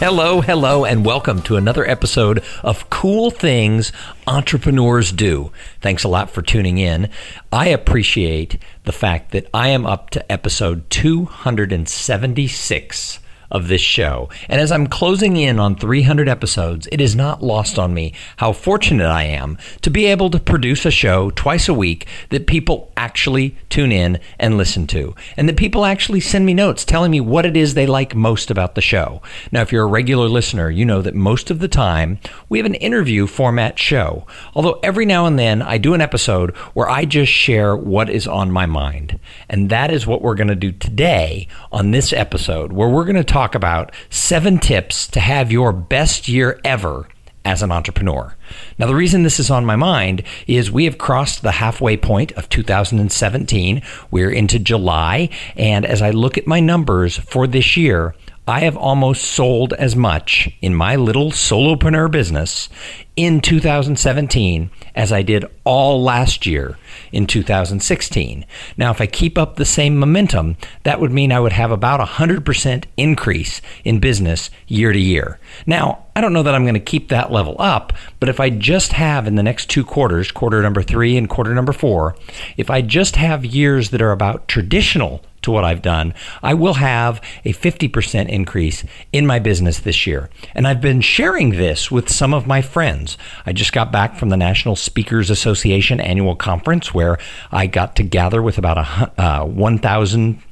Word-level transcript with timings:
Hello, 0.00 0.40
hello, 0.40 0.84
and 0.84 1.04
welcome 1.04 1.42
to 1.42 1.56
another 1.56 1.84
episode 1.84 2.44
of 2.62 2.88
Cool 2.88 3.32
Things 3.32 3.90
Entrepreneurs 4.28 5.10
Do. 5.10 5.50
Thanks 5.80 6.04
a 6.04 6.08
lot 6.08 6.30
for 6.30 6.40
tuning 6.40 6.78
in. 6.78 7.10
I 7.52 7.70
appreciate 7.70 8.58
the 8.84 8.92
fact 8.92 9.32
that 9.32 9.48
I 9.52 9.70
am 9.70 9.84
up 9.84 10.10
to 10.10 10.30
episode 10.30 10.88
276 10.90 13.18
of 13.50 13.68
this 13.68 13.80
show. 13.80 14.28
And 14.48 14.60
as 14.60 14.70
I'm 14.70 14.86
closing 14.86 15.36
in 15.36 15.58
on 15.58 15.76
300 15.76 16.28
episodes, 16.28 16.88
it 16.92 17.00
is 17.00 17.16
not 17.16 17.42
lost 17.42 17.78
on 17.78 17.94
me 17.94 18.12
how 18.36 18.52
fortunate 18.52 19.08
I 19.08 19.24
am 19.24 19.58
to 19.82 19.90
be 19.90 20.06
able 20.06 20.30
to 20.30 20.40
produce 20.40 20.84
a 20.84 20.90
show 20.90 21.30
twice 21.30 21.68
a 21.68 21.74
week 21.74 22.06
that 22.30 22.46
people 22.46 22.92
actually 22.96 23.56
tune 23.70 23.92
in 23.92 24.18
and 24.38 24.56
listen 24.56 24.86
to, 24.88 25.14
and 25.36 25.48
that 25.48 25.56
people 25.56 25.84
actually 25.84 26.20
send 26.20 26.44
me 26.44 26.54
notes 26.54 26.84
telling 26.84 27.10
me 27.10 27.20
what 27.20 27.46
it 27.46 27.56
is 27.56 27.74
they 27.74 27.86
like 27.86 28.14
most 28.14 28.50
about 28.50 28.74
the 28.74 28.80
show. 28.80 29.22
Now, 29.52 29.62
if 29.62 29.72
you're 29.72 29.84
a 29.84 29.86
regular 29.86 30.28
listener, 30.28 30.70
you 30.70 30.84
know 30.84 31.00
that 31.02 31.14
most 31.14 31.50
of 31.50 31.60
the 31.60 31.68
time 31.68 32.18
we 32.48 32.58
have 32.58 32.66
an 32.66 32.74
interview 32.74 33.26
format 33.26 33.78
show, 33.78 34.26
although 34.54 34.80
every 34.82 35.06
now 35.06 35.26
and 35.26 35.38
then 35.38 35.62
I 35.62 35.78
do 35.78 35.94
an 35.94 36.00
episode 36.00 36.56
where 36.74 36.88
I 36.88 37.04
just 37.04 37.32
share 37.32 37.76
what 37.76 38.10
is 38.10 38.26
on 38.26 38.50
my 38.50 38.66
mind. 38.66 39.18
And 39.48 39.70
that 39.70 39.90
is 39.90 40.06
what 40.06 40.22
we're 40.22 40.34
going 40.34 40.48
to 40.48 40.54
do 40.54 40.72
today 40.72 41.48
on 41.72 41.90
this 41.90 42.12
episode, 42.12 42.72
where 42.72 42.88
we're 42.88 43.04
going 43.04 43.16
to 43.16 43.24
talk 43.24 43.37
talk 43.38 43.54
about 43.54 43.92
seven 44.10 44.58
tips 44.58 45.06
to 45.06 45.20
have 45.20 45.52
your 45.52 45.72
best 45.72 46.26
year 46.26 46.60
ever 46.64 47.06
as 47.44 47.62
an 47.62 47.70
entrepreneur. 47.70 48.34
Now, 48.78 48.88
the 48.88 48.96
reason 48.96 49.22
this 49.22 49.38
is 49.38 49.48
on 49.48 49.64
my 49.64 49.76
mind 49.76 50.24
is 50.48 50.72
we 50.72 50.86
have 50.86 50.98
crossed 50.98 51.42
the 51.42 51.52
halfway 51.52 51.96
point 51.96 52.32
of 52.32 52.48
2017. 52.48 53.80
We're 54.10 54.32
into 54.32 54.58
July. 54.58 55.28
And 55.54 55.86
as 55.86 56.02
I 56.02 56.10
look 56.10 56.36
at 56.36 56.48
my 56.48 56.58
numbers 56.58 57.16
for 57.16 57.46
this 57.46 57.76
year, 57.76 58.12
I 58.48 58.60
have 58.60 58.78
almost 58.78 59.24
sold 59.24 59.74
as 59.74 59.94
much 59.94 60.48
in 60.62 60.74
my 60.74 60.96
little 60.96 61.32
solopreneur 61.32 62.10
business 62.10 62.70
in 63.14 63.42
2017 63.42 64.70
as 64.94 65.12
I 65.12 65.20
did 65.20 65.44
all 65.64 66.02
last 66.02 66.46
year 66.46 66.78
in 67.12 67.26
2016. 67.26 68.46
Now, 68.78 68.90
if 68.90 69.02
I 69.02 69.06
keep 69.06 69.36
up 69.36 69.56
the 69.56 69.66
same 69.66 69.98
momentum, 69.98 70.56
that 70.84 70.98
would 70.98 71.12
mean 71.12 71.30
I 71.30 71.40
would 71.40 71.52
have 71.52 71.70
about 71.70 72.00
a 72.00 72.04
100% 72.04 72.84
increase 72.96 73.60
in 73.84 74.00
business 74.00 74.48
year 74.66 74.94
to 74.94 74.98
year. 74.98 75.38
Now, 75.66 76.06
I 76.16 76.22
don't 76.22 76.32
know 76.32 76.42
that 76.42 76.54
I'm 76.54 76.64
going 76.64 76.72
to 76.72 76.80
keep 76.80 77.08
that 77.08 77.30
level 77.30 77.54
up, 77.58 77.92
but 78.18 78.30
if 78.30 78.40
I 78.40 78.48
just 78.48 78.94
have 78.94 79.26
in 79.26 79.34
the 79.34 79.42
next 79.42 79.68
two 79.68 79.84
quarters, 79.84 80.32
quarter 80.32 80.62
number 80.62 80.82
three 80.82 81.18
and 81.18 81.28
quarter 81.28 81.54
number 81.54 81.74
four, 81.74 82.16
if 82.56 82.70
I 82.70 82.80
just 82.80 83.16
have 83.16 83.44
years 83.44 83.90
that 83.90 84.00
are 84.00 84.12
about 84.12 84.48
traditional 84.48 85.22
to 85.48 85.52
what 85.52 85.64
I've 85.64 85.82
done, 85.82 86.14
I 86.42 86.54
will 86.54 86.74
have 86.74 87.22
a 87.44 87.52
50% 87.52 88.28
increase 88.28 88.84
in 89.12 89.26
my 89.26 89.38
business 89.38 89.80
this 89.80 90.06
year. 90.06 90.28
And 90.54 90.68
I've 90.68 90.80
been 90.80 91.00
sharing 91.00 91.50
this 91.50 91.90
with 91.90 92.10
some 92.10 92.34
of 92.34 92.46
my 92.46 92.60
friends. 92.60 93.16
I 93.46 93.52
just 93.52 93.72
got 93.72 93.90
back 93.90 94.16
from 94.16 94.28
the 94.28 94.36
National 94.36 94.76
Speakers 94.76 95.30
Association 95.30 96.00
annual 96.00 96.36
conference 96.36 96.92
where 96.92 97.18
I 97.50 97.66
got 97.66 97.96
to 97.96 98.02
gather 98.02 98.42
with 98.42 98.58
about 98.58 98.78
a, 98.78 99.12
uh, 99.22 99.44
1,000 99.46 100.42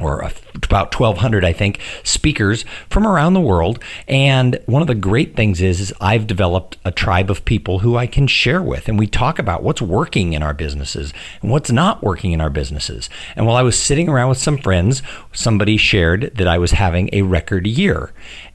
or 0.00 0.20
about 0.54 0.98
1200 0.98 1.44
i 1.44 1.52
think 1.52 1.80
speakers 2.02 2.64
from 2.88 3.06
around 3.06 3.34
the 3.34 3.40
world. 3.40 3.78
And 4.08 4.58
one 4.66 4.82
of 4.82 4.88
the 4.88 4.94
great 4.94 5.36
things 5.36 5.60
is, 5.60 5.80
is 5.80 5.94
i've 6.00 6.26
developed 6.26 6.76
a 6.84 6.90
tribe 6.90 7.30
of 7.30 7.44
people 7.44 7.80
who 7.80 7.96
i 7.96 8.06
can 8.06 8.26
share 8.26 8.62
with. 8.62 8.88
And 8.88 8.98
we 8.98 9.06
talk 9.06 9.38
about 9.38 9.62
what's 9.62 9.82
working 9.82 10.32
in 10.32 10.42
our 10.42 10.54
businesses 10.54 11.12
and 11.42 11.50
what's 11.50 11.70
not 11.70 12.02
working 12.02 12.32
in 12.32 12.40
our 12.40 12.50
businesses. 12.50 13.08
And 13.36 13.46
while 13.46 13.56
i 13.56 13.62
was 13.62 13.78
sitting 13.78 14.08
around 14.08 14.28
with 14.28 14.38
some 14.38 14.58
friends 14.58 15.02
somebody 15.32 15.76
shared 15.76 16.32
that 16.36 16.48
i 16.48 16.58
was 16.58 16.72
having 16.72 17.10
a 17.12 17.22
record 17.22 17.66
year. 17.66 18.12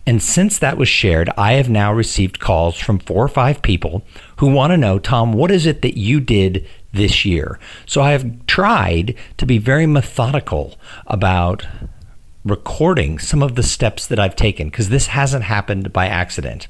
And 0.08 0.22
since 0.22 0.60
that 0.60 0.78
was 0.78 0.88
shared, 0.88 1.32
I 1.36 1.54
have 1.54 1.70
now 1.70 1.92
received 1.92 2.40
calls 2.40 2.78
from 2.78 3.00
four 3.00 3.26
or 3.26 3.28
five 3.28 3.64
people 3.64 4.04
who 4.38 4.52
want 4.52 4.72
to 4.72 4.78
know, 4.78 5.00
Tom, 5.00 5.34
what 5.34 5.50
is 5.50 5.66
it 5.66 5.82
that 5.82 5.98
you 5.98 6.20
did 6.20 6.68
this 6.96 7.26
year. 7.26 7.60
So 7.86 8.02
I 8.02 8.12
have 8.12 8.46
tried 8.48 9.16
to 9.38 9.46
be 9.46 9.58
very 9.58 9.86
methodical 9.86 10.76
about 11.08 11.66
recording 12.46 13.18
some 13.18 13.42
of 13.42 13.56
the 13.56 13.64
steps 13.64 14.06
that 14.06 14.20
I've 14.20 14.36
taken 14.36 14.70
because 14.70 14.90
this 14.90 15.08
hasn't 15.08 15.44
happened 15.44 15.92
by 15.92 16.06
accident. 16.06 16.68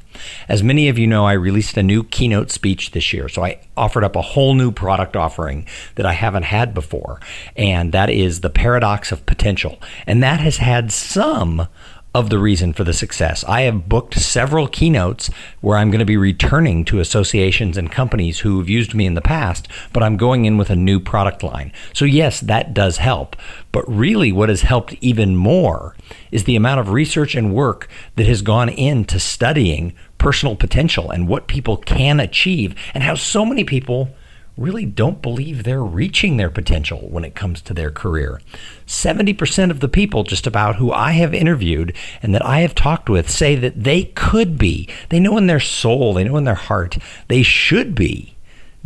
As 0.48 0.64
many 0.64 0.88
of 0.88 0.98
you 0.98 1.06
know, 1.06 1.26
I 1.26 1.34
released 1.34 1.76
a 1.76 1.84
new 1.84 2.06
keynote 2.06 2.50
speech 2.50 2.92
this 2.92 3.12
year. 3.12 3.28
So 3.28 3.44
I 3.44 3.60
offered 3.76 4.06
up 4.06 4.16
a 4.16 4.22
whole 4.22 4.56
new 4.56 4.72
product 4.72 5.18
offering 5.18 5.68
that 5.96 6.06
I 6.06 6.14
haven't 6.14 6.44
had 6.44 6.74
before, 6.74 7.20
and 7.58 7.92
that 7.92 8.10
is 8.10 8.40
the 8.40 8.50
paradox 8.50 9.12
of 9.12 9.26
potential. 9.26 9.82
And 10.08 10.24
that 10.24 10.40
has 10.40 10.58
had 10.58 10.94
some 10.94 11.68
of 12.16 12.30
the 12.30 12.40
reason 12.40 12.72
for 12.72 12.86
the 12.86 12.94
success. 12.94 13.44
I 13.44 13.64
have 13.64 13.90
booked 13.90 14.14
several 14.14 14.70
keynotes 14.70 15.30
where 15.60 15.78
I'm 15.78 15.92
going 15.92 16.00
to 16.00 16.06
be 16.06 16.16
returning 16.16 16.86
to 16.86 17.02
associations 17.02 17.76
and 17.76 17.92
companies 17.92 18.40
who 18.40 18.58
have 18.60 18.70
used 18.70 18.96
me 18.96 19.06
in 19.06 19.16
the 19.16 19.22
past, 19.22 19.68
but 19.92 20.02
I'm 20.02 20.16
going 20.16 20.46
in 20.46 20.58
with 20.58 20.70
a 20.70 20.78
new 20.78 21.02
product 21.02 21.44
line. 21.44 21.74
So, 21.92 22.06
yes, 22.06 22.40
that 22.40 22.74
does 22.74 22.98
help. 22.98 23.36
But 23.74 23.84
really, 23.90 24.32
what 24.32 24.48
has 24.48 24.62
helped 24.62 24.96
even 25.02 25.36
more 25.36 25.94
is 26.32 26.46
the 26.46 26.56
amount 26.56 26.80
of 26.80 26.92
research 26.92 27.36
and 27.36 27.54
work 27.54 27.90
that 28.16 28.28
has 28.28 28.42
gone 28.42 28.70
into 28.70 29.20
studying 29.20 29.94
personal 30.18 30.56
potential 30.56 31.12
and 31.12 31.28
what 31.28 31.50
people 31.50 31.76
can 31.76 32.22
achieve, 32.22 32.76
and 32.94 33.04
how 33.04 33.16
so 33.16 33.46
many 33.46 33.66
people 33.66 34.10
really 34.58 34.86
don't 34.86 35.22
believe 35.22 35.64
they're 35.64 35.84
reaching 35.84 36.38
their 36.38 36.50
potential 36.50 37.08
when 37.10 37.26
it 37.26 37.36
comes 37.36 37.62
to 37.62 37.74
their 37.74 37.92
career. 37.92 38.40
70% 38.88 39.70
of 39.70 39.82
the 39.82 39.90
people, 39.90 40.24
just 40.24 40.48
about 40.48 40.78
who 40.78 40.92
I 40.92 41.12
have 41.12 41.34
interviewed 41.34 41.96
and 42.22 42.34
that 42.34 42.46
I 42.46 42.62
have 42.62 42.74
talked 42.74 43.10
with, 43.10 43.30
say 43.30 43.56
that 43.56 43.84
they 43.84 44.06
could 44.16 44.58
be, 44.58 44.88
they 45.10 45.20
know 45.20 45.38
in 45.38 45.48
their 45.48 45.60
soul, 45.60 46.14
they 46.14 46.24
know 46.24 46.38
in 46.38 46.46
their 46.46 46.56
heart, 46.56 46.98
they 47.28 47.44
should 47.44 47.96
be 47.96 48.36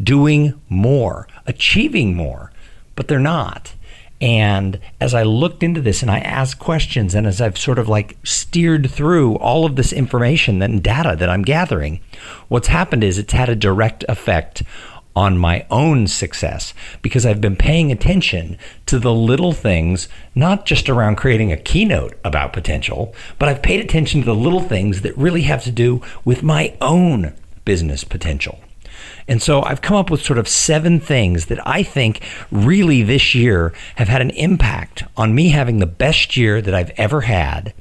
doing 0.02 0.60
more, 0.70 1.28
achieving 1.46 2.16
more, 2.16 2.52
but 2.96 3.08
they're 3.08 3.20
not. 3.20 3.76
And 4.22 4.80
as 5.00 5.14
I 5.14 5.24
looked 5.24 5.64
into 5.64 5.82
this 5.82 6.02
and 6.02 6.12
I 6.12 6.20
asked 6.20 6.60
questions, 6.60 7.16
and 7.16 7.26
as 7.26 7.40
I've 7.40 7.58
sort 7.58 7.80
of 7.80 7.88
like 7.88 8.18
steered 8.24 8.90
through 8.90 9.36
all 9.36 9.66
of 9.66 9.76
this 9.76 9.94
information 9.94 10.62
and 10.62 10.84
data 10.84 11.16
that 11.18 11.30
I'm 11.30 11.44
gathering, 11.44 12.02
what's 12.50 12.68
happened 12.68 13.04
is 13.04 13.18
it's 13.18 13.32
had 13.32 13.50
a 13.50 13.56
direct 13.56 14.04
effect 14.10 14.64
on 15.16 15.38
my 15.38 15.66
own 15.70 16.08
success 16.08 16.74
because 17.02 17.26
I've 17.26 17.42
been 17.42 17.56
paying 17.56 17.92
attention 17.92 18.58
to 18.86 19.00
the 19.00 19.14
little 19.14 19.52
things, 19.52 20.08
not 20.36 20.66
just 20.66 20.90
around 20.90 21.18
creating 21.18 21.52
a 21.52 21.58
keynote 21.58 22.18
about 22.24 22.54
potential, 22.54 23.14
but 23.38 23.50
I've 23.50 23.62
paid 23.62 23.84
attention 23.84 24.22
to 24.22 24.26
the 24.26 24.36
little 24.36 24.62
things 24.62 25.02
that 25.02 25.18
really 25.18 25.42
have 25.44 25.64
to 25.64 25.72
do 25.72 26.02
with 26.24 26.44
my 26.44 26.76
own 26.80 27.34
business 27.66 28.04
potential. 28.04 28.60
And 29.28 29.42
so 29.42 29.62
I've 29.62 29.82
come 29.82 29.96
up 29.96 30.10
with 30.10 30.24
sort 30.24 30.40
of 30.40 30.48
seven 30.48 31.00
things 31.00 31.48
that 31.48 31.66
I 31.68 31.84
think 31.84 32.22
really 32.52 33.04
this 33.04 33.36
year 33.36 33.74
have 33.96 34.08
had 34.08 34.22
an 34.22 34.32
impact 34.32 35.04
on 35.16 35.36
me 35.36 35.50
having 35.50 35.80
the 35.80 35.86
best 35.86 36.36
year 36.36 36.62
that 36.62 36.74
I've 36.74 36.92
ever 36.98 37.22
had 37.22 37.74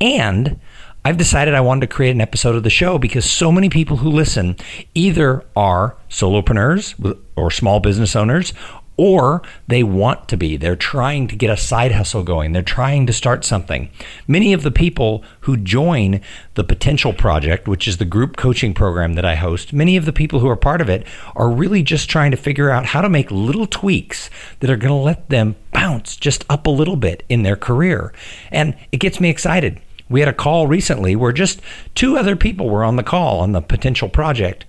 and 0.00 0.60
I've 1.06 1.18
decided 1.18 1.52
I 1.52 1.60
wanted 1.60 1.82
to 1.82 1.94
create 1.94 2.12
an 2.12 2.22
episode 2.22 2.54
of 2.54 2.62
the 2.62 2.70
show 2.70 2.96
because 2.96 3.30
so 3.30 3.52
many 3.52 3.68
people 3.68 3.98
who 3.98 4.08
listen 4.08 4.56
either 4.94 5.44
are 5.54 5.96
solopreneurs 6.08 7.18
or 7.36 7.50
small 7.50 7.78
business 7.78 8.16
owners 8.16 8.54
or 8.96 9.42
they 9.68 9.82
want 9.82 10.28
to 10.28 10.38
be. 10.38 10.56
They're 10.56 10.76
trying 10.76 11.28
to 11.28 11.36
get 11.36 11.50
a 11.50 11.58
side 11.58 11.92
hustle 11.92 12.22
going. 12.22 12.52
They're 12.52 12.62
trying 12.62 13.06
to 13.06 13.12
start 13.12 13.44
something. 13.44 13.90
Many 14.26 14.54
of 14.54 14.62
the 14.62 14.70
people 14.70 15.22
who 15.40 15.58
join 15.58 16.22
the 16.54 16.64
Potential 16.64 17.12
Project, 17.12 17.68
which 17.68 17.86
is 17.86 17.98
the 17.98 18.06
group 18.06 18.38
coaching 18.38 18.72
program 18.72 19.12
that 19.12 19.26
I 19.26 19.34
host, 19.34 19.74
many 19.74 19.98
of 19.98 20.06
the 20.06 20.12
people 20.12 20.40
who 20.40 20.48
are 20.48 20.56
part 20.56 20.80
of 20.80 20.88
it 20.88 21.06
are 21.36 21.50
really 21.50 21.82
just 21.82 22.08
trying 22.08 22.30
to 22.30 22.38
figure 22.38 22.70
out 22.70 22.86
how 22.86 23.02
to 23.02 23.10
make 23.10 23.30
little 23.30 23.66
tweaks 23.66 24.30
that 24.60 24.70
are 24.70 24.76
going 24.78 24.88
to 24.88 24.94
let 24.94 25.28
them 25.28 25.56
bounce 25.70 26.16
just 26.16 26.46
up 26.48 26.66
a 26.66 26.70
little 26.70 26.96
bit 26.96 27.24
in 27.28 27.42
their 27.42 27.56
career. 27.56 28.14
And 28.50 28.74
it 28.90 29.00
gets 29.00 29.20
me 29.20 29.28
excited 29.28 29.82
we 30.14 30.20
had 30.20 30.28
a 30.28 30.32
call 30.32 30.68
recently 30.68 31.16
where 31.16 31.32
just 31.32 31.60
two 31.96 32.16
other 32.16 32.36
people 32.36 32.70
were 32.70 32.84
on 32.84 32.94
the 32.94 33.02
call 33.02 33.40
on 33.40 33.50
the 33.50 33.60
potential 33.60 34.08
project. 34.08 34.64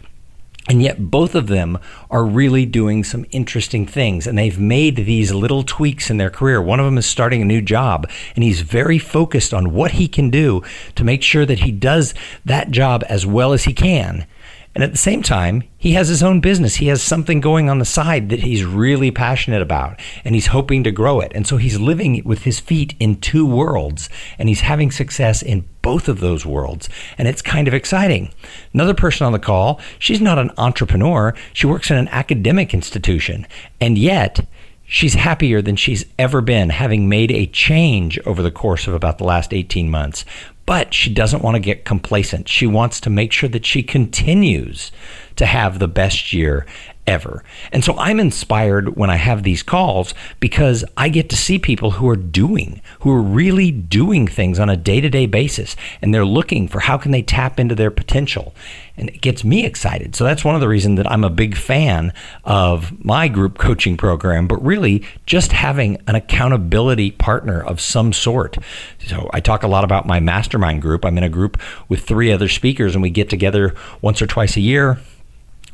And 0.67 0.81
yet, 0.81 1.11
both 1.11 1.35
of 1.35 1.45
them 1.45 1.77
are 2.09 2.25
really 2.25 2.65
doing 2.65 3.03
some 3.03 3.27
interesting 3.29 3.85
things. 3.85 4.25
And 4.25 4.39
they've 4.39 4.59
made 4.59 4.95
these 4.95 5.31
little 5.31 5.61
tweaks 5.61 6.09
in 6.09 6.17
their 6.17 6.31
career. 6.31 6.59
One 6.59 6.79
of 6.79 6.87
them 6.87 6.97
is 6.97 7.05
starting 7.05 7.43
a 7.43 7.45
new 7.45 7.61
job, 7.61 8.09
and 8.33 8.43
he's 8.43 8.61
very 8.61 8.97
focused 8.97 9.53
on 9.53 9.71
what 9.71 9.91
he 9.91 10.07
can 10.07 10.31
do 10.31 10.63
to 10.95 11.03
make 11.03 11.21
sure 11.21 11.45
that 11.45 11.59
he 11.59 11.71
does 11.71 12.15
that 12.43 12.71
job 12.71 13.03
as 13.07 13.27
well 13.27 13.53
as 13.53 13.65
he 13.65 13.73
can. 13.73 14.25
And 14.75 14.83
at 14.83 14.91
the 14.91 14.97
same 14.97 15.23
time, 15.23 15.63
he 15.77 15.93
has 15.93 16.09
his 16.09 16.21
own 16.21 16.41
business. 16.41 16.75
He 16.75 16.87
has 16.87 17.01
something 17.01 17.39
going 17.39 17.69
on 17.69 17.79
the 17.79 17.85
side 17.85 18.27
that 18.27 18.41
he's 18.41 18.65
really 18.65 19.09
passionate 19.09 19.61
about 19.61 19.97
and 20.25 20.35
he's 20.35 20.47
hoping 20.47 20.83
to 20.83 20.91
grow 20.91 21.21
it. 21.21 21.31
And 21.33 21.47
so 21.47 21.55
he's 21.55 21.79
living 21.79 22.21
with 22.25 22.43
his 22.43 22.59
feet 22.59 22.93
in 22.99 23.21
two 23.21 23.45
worlds 23.45 24.09
and 24.37 24.49
he's 24.49 24.59
having 24.59 24.91
success 24.91 25.41
in 25.41 25.65
both 25.81 26.09
of 26.09 26.19
those 26.19 26.45
worlds. 26.45 26.89
And 27.17 27.29
it's 27.29 27.41
kind 27.41 27.69
of 27.69 27.73
exciting. 27.73 28.33
Another 28.73 28.93
person 28.93 29.25
on 29.25 29.31
the 29.31 29.39
call, 29.39 29.79
she's 29.97 30.19
not 30.19 30.39
an 30.39 30.51
entrepreneur, 30.57 31.33
she 31.53 31.67
works 31.67 31.89
in 31.89 31.95
an 31.95 32.09
academic 32.09 32.73
institution. 32.73 33.47
And 33.79 33.97
yet, 33.97 34.45
She's 34.87 35.15
happier 35.15 35.63
than 35.63 35.77
she's 35.77 36.05
ever 36.19 36.41
been, 36.41 36.69
having 36.69 37.09
made 37.09 37.31
a 37.31 37.47
change 37.47 38.19
over 38.19 38.43
the 38.43 38.51
course 38.51 38.85
of 38.85 38.93
about 38.93 39.17
the 39.17 39.23
last 39.23 39.51
18 39.51 39.89
months. 39.89 40.25
But 40.65 40.93
she 40.93 41.13
doesn't 41.13 41.43
want 41.43 41.55
to 41.55 41.59
get 41.59 41.85
complacent. 41.85 42.49
She 42.49 42.65
wants 42.65 42.99
to 43.01 43.09
make 43.09 43.31
sure 43.31 43.49
that 43.49 43.65
she 43.65 43.83
continues 43.83 44.91
to 45.35 45.45
have 45.45 45.77
the 45.77 45.87
best 45.87 46.33
year 46.33 46.65
ever. 47.07 47.43
And 47.71 47.83
so 47.83 47.95
I'm 47.97 48.19
inspired 48.19 48.95
when 48.95 49.09
I 49.09 49.15
have 49.17 49.43
these 49.43 49.63
calls 49.63 50.13
because 50.39 50.83
I 50.97 51.09
get 51.09 51.29
to 51.29 51.35
see 51.35 51.59
people 51.59 51.91
who 51.91 52.09
are 52.09 52.15
doing, 52.15 52.81
who 53.01 53.11
are 53.11 53.21
really 53.21 53.71
doing 53.71 54.27
things 54.27 54.59
on 54.59 54.69
a 54.69 54.77
day-to-day 54.77 55.27
basis 55.27 55.75
and 56.01 56.13
they're 56.13 56.25
looking 56.25 56.67
for 56.67 56.79
how 56.79 56.97
can 56.97 57.11
they 57.11 57.21
tap 57.21 57.59
into 57.59 57.75
their 57.75 57.91
potential. 57.91 58.55
And 58.97 59.09
it 59.09 59.21
gets 59.21 59.43
me 59.43 59.65
excited. 59.65 60.15
So 60.15 60.23
that's 60.23 60.45
one 60.45 60.55
of 60.55 60.61
the 60.61 60.67
reasons 60.67 60.97
that 60.97 61.11
I'm 61.11 61.23
a 61.23 61.29
big 61.29 61.55
fan 61.55 62.13
of 62.45 63.03
my 63.03 63.27
group 63.27 63.57
coaching 63.57 63.97
program, 63.97 64.47
but 64.47 64.63
really 64.63 65.03
just 65.25 65.51
having 65.51 66.01
an 66.07 66.15
accountability 66.15 67.11
partner 67.11 67.61
of 67.61 67.81
some 67.81 68.13
sort. 68.13 68.57
So 69.05 69.29
I 69.33 69.41
talk 69.41 69.63
a 69.63 69.67
lot 69.67 69.83
about 69.83 70.07
my 70.07 70.19
mastermind 70.19 70.81
group. 70.81 71.05
I'm 71.05 71.17
in 71.17 71.23
a 71.23 71.29
group 71.29 71.59
with 71.89 72.05
three 72.05 72.31
other 72.31 72.47
speakers 72.47 72.95
and 72.95 73.01
we 73.01 73.09
get 73.09 73.29
together 73.29 73.75
once 74.01 74.21
or 74.21 74.27
twice 74.27 74.55
a 74.55 74.61
year 74.61 74.97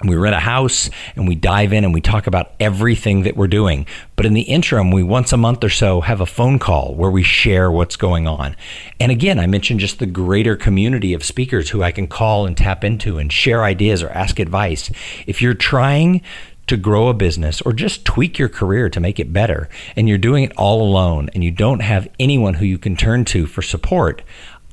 we 0.10 0.16
rent 0.16 0.36
a 0.36 0.40
house 0.40 0.90
and 1.16 1.28
we 1.28 1.36
dive 1.36 1.74
in 1.74 1.84
and 1.84 1.94
we 1.94 2.02
talk 2.02 2.28
about 2.28 2.54
everything 2.60 3.24
that 3.24 3.36
we're 3.36 3.48
doing. 3.48 3.86
But 4.16 4.26
in 4.26 4.34
the 4.34 4.42
interim, 4.42 4.92
we 4.92 5.04
once 5.04 5.34
a 5.34 5.38
month 5.38 5.64
or 5.64 5.70
so 5.70 6.02
have 6.02 6.22
a 6.22 6.26
phone 6.26 6.60
call 6.60 6.96
where 6.96 7.12
we 7.12 7.24
share 7.24 7.72
what's 7.72 7.96
going 7.96 8.28
on. 8.28 8.56
And 9.00 9.12
again, 9.12 9.40
I 9.40 9.48
mentioned 9.48 9.80
just 9.80 10.00
the 10.00 10.06
greater 10.06 10.56
community 10.56 11.14
of 11.14 11.24
speakers 11.24 11.70
who 11.70 11.84
I 11.84 11.92
can 11.92 12.08
call 12.08 12.46
and 12.46 12.56
tap 12.56 12.84
into 12.84 13.18
and 13.18 13.32
share 13.32 13.64
ideas 13.64 14.04
or 14.04 14.10
ask 14.10 14.40
advice. 14.40 14.92
If 15.28 15.42
you're 15.42 15.54
trying 15.54 16.22
to 16.68 16.78
grow 16.78 17.08
a 17.10 17.14
business 17.14 17.62
or 17.62 17.74
just 17.74 18.06
tweak 18.06 18.40
your 18.40 18.48
career 18.48 18.90
to 18.90 19.00
make 19.00 19.20
it 19.20 19.34
better 19.34 19.68
and 19.96 20.08
you're 20.08 20.18
doing 20.18 20.44
it 20.44 20.54
all 20.58 20.82
alone 20.82 21.30
and 21.34 21.44
you 21.44 21.52
don't 21.52 21.82
have 21.82 22.08
anyone 22.20 22.54
who 22.54 22.66
you 22.66 22.78
can 22.78 22.96
turn 22.96 23.26
to 23.26 23.46
for 23.46 23.62
support, 23.62 24.22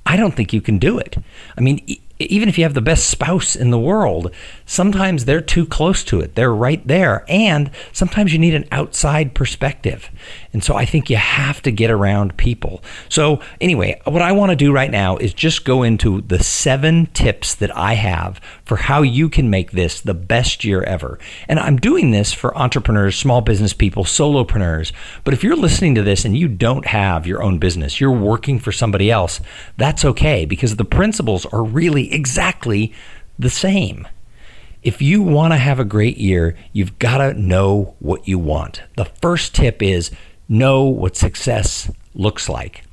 I 0.07 0.17
don't 0.17 0.35
think 0.35 0.53
you 0.53 0.61
can 0.61 0.79
do 0.79 0.99
it. 0.99 1.17
I 1.57 1.61
mean, 1.61 1.85
even 2.19 2.49
if 2.49 2.59
you 2.59 2.65
have 2.65 2.75
the 2.75 2.81
best 2.81 3.09
spouse 3.09 3.55
in 3.55 3.71
the 3.71 3.79
world, 3.79 4.33
sometimes 4.67 5.25
they're 5.25 5.41
too 5.41 5.67
close 5.67 6.03
to 6.05 6.21
it. 6.21 6.35
They're 6.35 6.55
right 6.55 6.85
there. 6.87 7.25
And 7.29 7.71
sometimes 7.93 8.33
you 8.33 8.39
need 8.39 8.55
an 8.55 8.67
outside 8.73 9.35
perspective. 9.35 10.11
And 10.53 10.65
so 10.65 10.75
I 10.75 10.85
think 10.85 11.11
you 11.11 11.17
have 11.17 11.63
to 11.63 11.71
get 11.71 11.91
around 11.91 12.37
people. 12.37 12.83
So, 13.09 13.41
anyway, 13.61 14.01
what 14.05 14.23
I 14.23 14.33
want 14.33 14.51
to 14.51 14.57
do 14.57 14.73
right 14.73 14.91
now 14.91 15.17
is 15.17 15.33
just 15.33 15.65
go 15.65 15.83
into 15.83 16.23
the 16.23 16.43
seven 16.43 17.07
tips 17.07 17.55
that 17.57 17.77
I 17.77 17.95
have 17.95 18.41
for 18.69 18.77
how 18.77 19.01
you 19.01 19.31
can 19.31 19.49
make 19.49 19.73
this 19.73 20.03
the 20.03 20.13
best 20.13 20.63
year 20.63 20.83
ever. 20.83 21.19
And 21.49 21.59
I'm 21.59 21.79
doing 21.79 22.11
this 22.11 22.35
for 22.35 22.57
entrepreneurs, 22.57 23.17
small 23.17 23.41
business 23.41 23.73
people, 23.73 24.05
solopreneurs. 24.05 24.93
But 25.25 25.33
if 25.33 25.43
you're 25.43 25.57
listening 25.57 25.95
to 25.95 26.03
this 26.03 26.27
and 26.27 26.37
you 26.37 26.49
don't 26.49 26.87
have 26.87 27.27
your 27.27 27.43
own 27.43 27.59
business, 27.59 27.99
you're 27.99 28.13
working 28.13 28.59
for 28.59 28.71
somebody 28.71 29.11
else, 29.11 29.41
that's 29.79 30.05
okay 30.05 30.45
because 30.45 30.77
the 30.77 30.85
principles 30.85 31.47
are 31.47 31.65
really 31.65 32.13
exactly 32.13 32.93
the 33.39 33.51
same. 33.51 34.07
If 34.83 35.01
you 35.01 35.23
want 35.23 35.55
to 35.55 35.59
have 35.59 35.81
a 35.81 35.85
great 35.85 36.19
year, 36.19 36.55
you've 36.75 36.99
got 36.99 37.19
to 37.19 37.33
know 37.33 37.97
what 38.01 38.29
you 38.29 38.39
want. 38.39 38.83
The 38.97 39.07
first 39.07 39.55
tip 39.55 39.83
is 39.83 40.11
know 40.47 40.85
what 40.85 41.17
success 41.17 41.91
looks 42.15 42.51
like. 42.51 42.85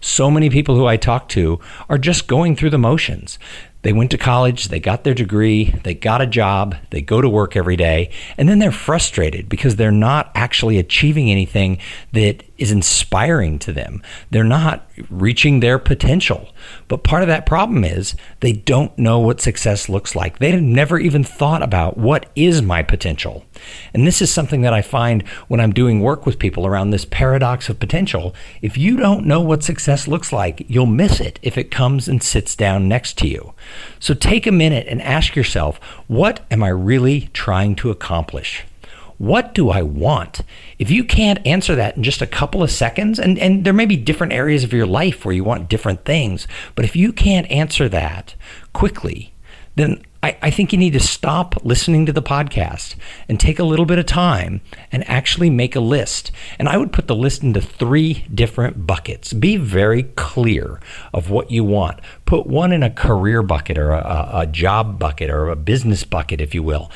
So 0.00 0.30
many 0.30 0.48
people 0.48 0.76
who 0.76 0.86
I 0.86 0.96
talk 0.96 1.28
to 1.30 1.60
are 1.88 1.98
just 1.98 2.28
going 2.28 2.54
through 2.54 2.70
the 2.70 2.78
motions. 2.78 3.38
They 3.82 3.92
went 3.92 4.10
to 4.10 4.18
college, 4.18 4.68
they 4.68 4.80
got 4.80 5.04
their 5.04 5.14
degree, 5.14 5.74
they 5.84 5.94
got 5.94 6.20
a 6.20 6.26
job, 6.26 6.74
they 6.90 7.00
go 7.00 7.20
to 7.20 7.28
work 7.28 7.56
every 7.56 7.76
day, 7.76 8.10
and 8.36 8.48
then 8.48 8.58
they're 8.58 8.72
frustrated 8.72 9.48
because 9.48 9.76
they're 9.76 9.92
not 9.92 10.32
actually 10.34 10.78
achieving 10.78 11.30
anything 11.30 11.78
that 12.12 12.42
is 12.56 12.72
inspiring 12.72 13.58
to 13.60 13.72
them. 13.72 14.02
They're 14.30 14.42
not 14.42 14.90
reaching 15.08 15.60
their 15.60 15.78
potential. 15.78 16.52
But 16.88 17.04
part 17.04 17.22
of 17.22 17.28
that 17.28 17.46
problem 17.46 17.84
is 17.84 18.14
they 18.40 18.52
don't 18.52 18.96
know 18.98 19.18
what 19.18 19.40
success 19.40 19.88
looks 19.88 20.14
like. 20.14 20.38
They've 20.38 20.60
never 20.60 20.98
even 20.98 21.24
thought 21.24 21.62
about 21.62 21.96
what 21.96 22.30
is 22.34 22.62
my 22.62 22.82
potential. 22.82 23.44
And 23.92 24.06
this 24.06 24.22
is 24.22 24.32
something 24.32 24.62
that 24.62 24.72
I 24.72 24.82
find 24.82 25.26
when 25.48 25.60
I'm 25.60 25.72
doing 25.72 26.00
work 26.00 26.26
with 26.26 26.38
people 26.38 26.66
around 26.66 26.90
this 26.90 27.04
paradox 27.04 27.68
of 27.68 27.80
potential. 27.80 28.34
If 28.62 28.78
you 28.78 28.96
don't 28.96 29.26
know 29.26 29.40
what 29.40 29.62
success 29.62 30.08
looks 30.08 30.32
like, 30.32 30.64
you'll 30.68 30.86
miss 30.86 31.20
it 31.20 31.38
if 31.42 31.58
it 31.58 31.70
comes 31.70 32.08
and 32.08 32.22
sits 32.22 32.56
down 32.56 32.88
next 32.88 33.18
to 33.18 33.28
you. 33.28 33.54
So 34.00 34.14
take 34.14 34.46
a 34.46 34.52
minute 34.52 34.86
and 34.88 35.02
ask 35.02 35.36
yourself, 35.36 35.78
what 36.06 36.44
am 36.50 36.62
I 36.62 36.68
really 36.68 37.30
trying 37.32 37.74
to 37.76 37.90
accomplish? 37.90 38.64
What 39.18 39.52
do 39.52 39.68
I 39.70 39.82
want? 39.82 40.42
If 40.78 40.90
you 40.90 41.02
can't 41.02 41.44
answer 41.44 41.74
that 41.74 41.96
in 41.96 42.04
just 42.04 42.22
a 42.22 42.26
couple 42.26 42.62
of 42.62 42.70
seconds, 42.70 43.18
and, 43.18 43.36
and 43.38 43.64
there 43.64 43.72
may 43.72 43.86
be 43.86 43.96
different 43.96 44.32
areas 44.32 44.62
of 44.62 44.72
your 44.72 44.86
life 44.86 45.24
where 45.24 45.34
you 45.34 45.42
want 45.42 45.68
different 45.68 46.04
things, 46.04 46.46
but 46.76 46.84
if 46.84 46.94
you 46.94 47.12
can't 47.12 47.50
answer 47.50 47.88
that 47.88 48.36
quickly, 48.72 49.32
then 49.74 50.02
I, 50.22 50.36
I, 50.42 50.50
think 50.50 50.72
you 50.72 50.78
need 50.78 50.94
to 50.94 51.00
stop 51.00 51.64
listening 51.64 52.04
to 52.06 52.12
the 52.12 52.22
podcast 52.22 52.96
and 53.28 53.38
take 53.38 53.60
a 53.60 53.64
little 53.64 53.86
bit 53.86 54.00
of 54.00 54.06
time 54.06 54.60
and 54.90 55.08
actually 55.08 55.50
make 55.50 55.76
a 55.76 55.80
list. 55.80 56.32
And 56.58 56.68
I 56.68 56.76
would 56.76 56.92
put 56.92 57.06
the 57.06 57.14
list 57.14 57.44
into 57.44 57.60
three 57.60 58.26
different 58.34 58.84
buckets. 58.84 59.32
Be 59.32 59.56
very 59.56 60.02
clear 60.02 60.80
of 61.14 61.30
what 61.30 61.52
you 61.52 61.62
want. 61.62 62.00
Put 62.24 62.48
one 62.48 62.72
in 62.72 62.82
a 62.82 62.90
career 62.90 63.44
bucket 63.44 63.78
or 63.78 63.90
a, 63.90 64.30
a 64.32 64.46
job 64.46 64.98
bucket 64.98 65.30
or 65.30 65.48
a 65.48 65.56
business 65.56 66.02
bucket, 66.02 66.40
if 66.40 66.54
you 66.54 66.64
will 66.64 66.90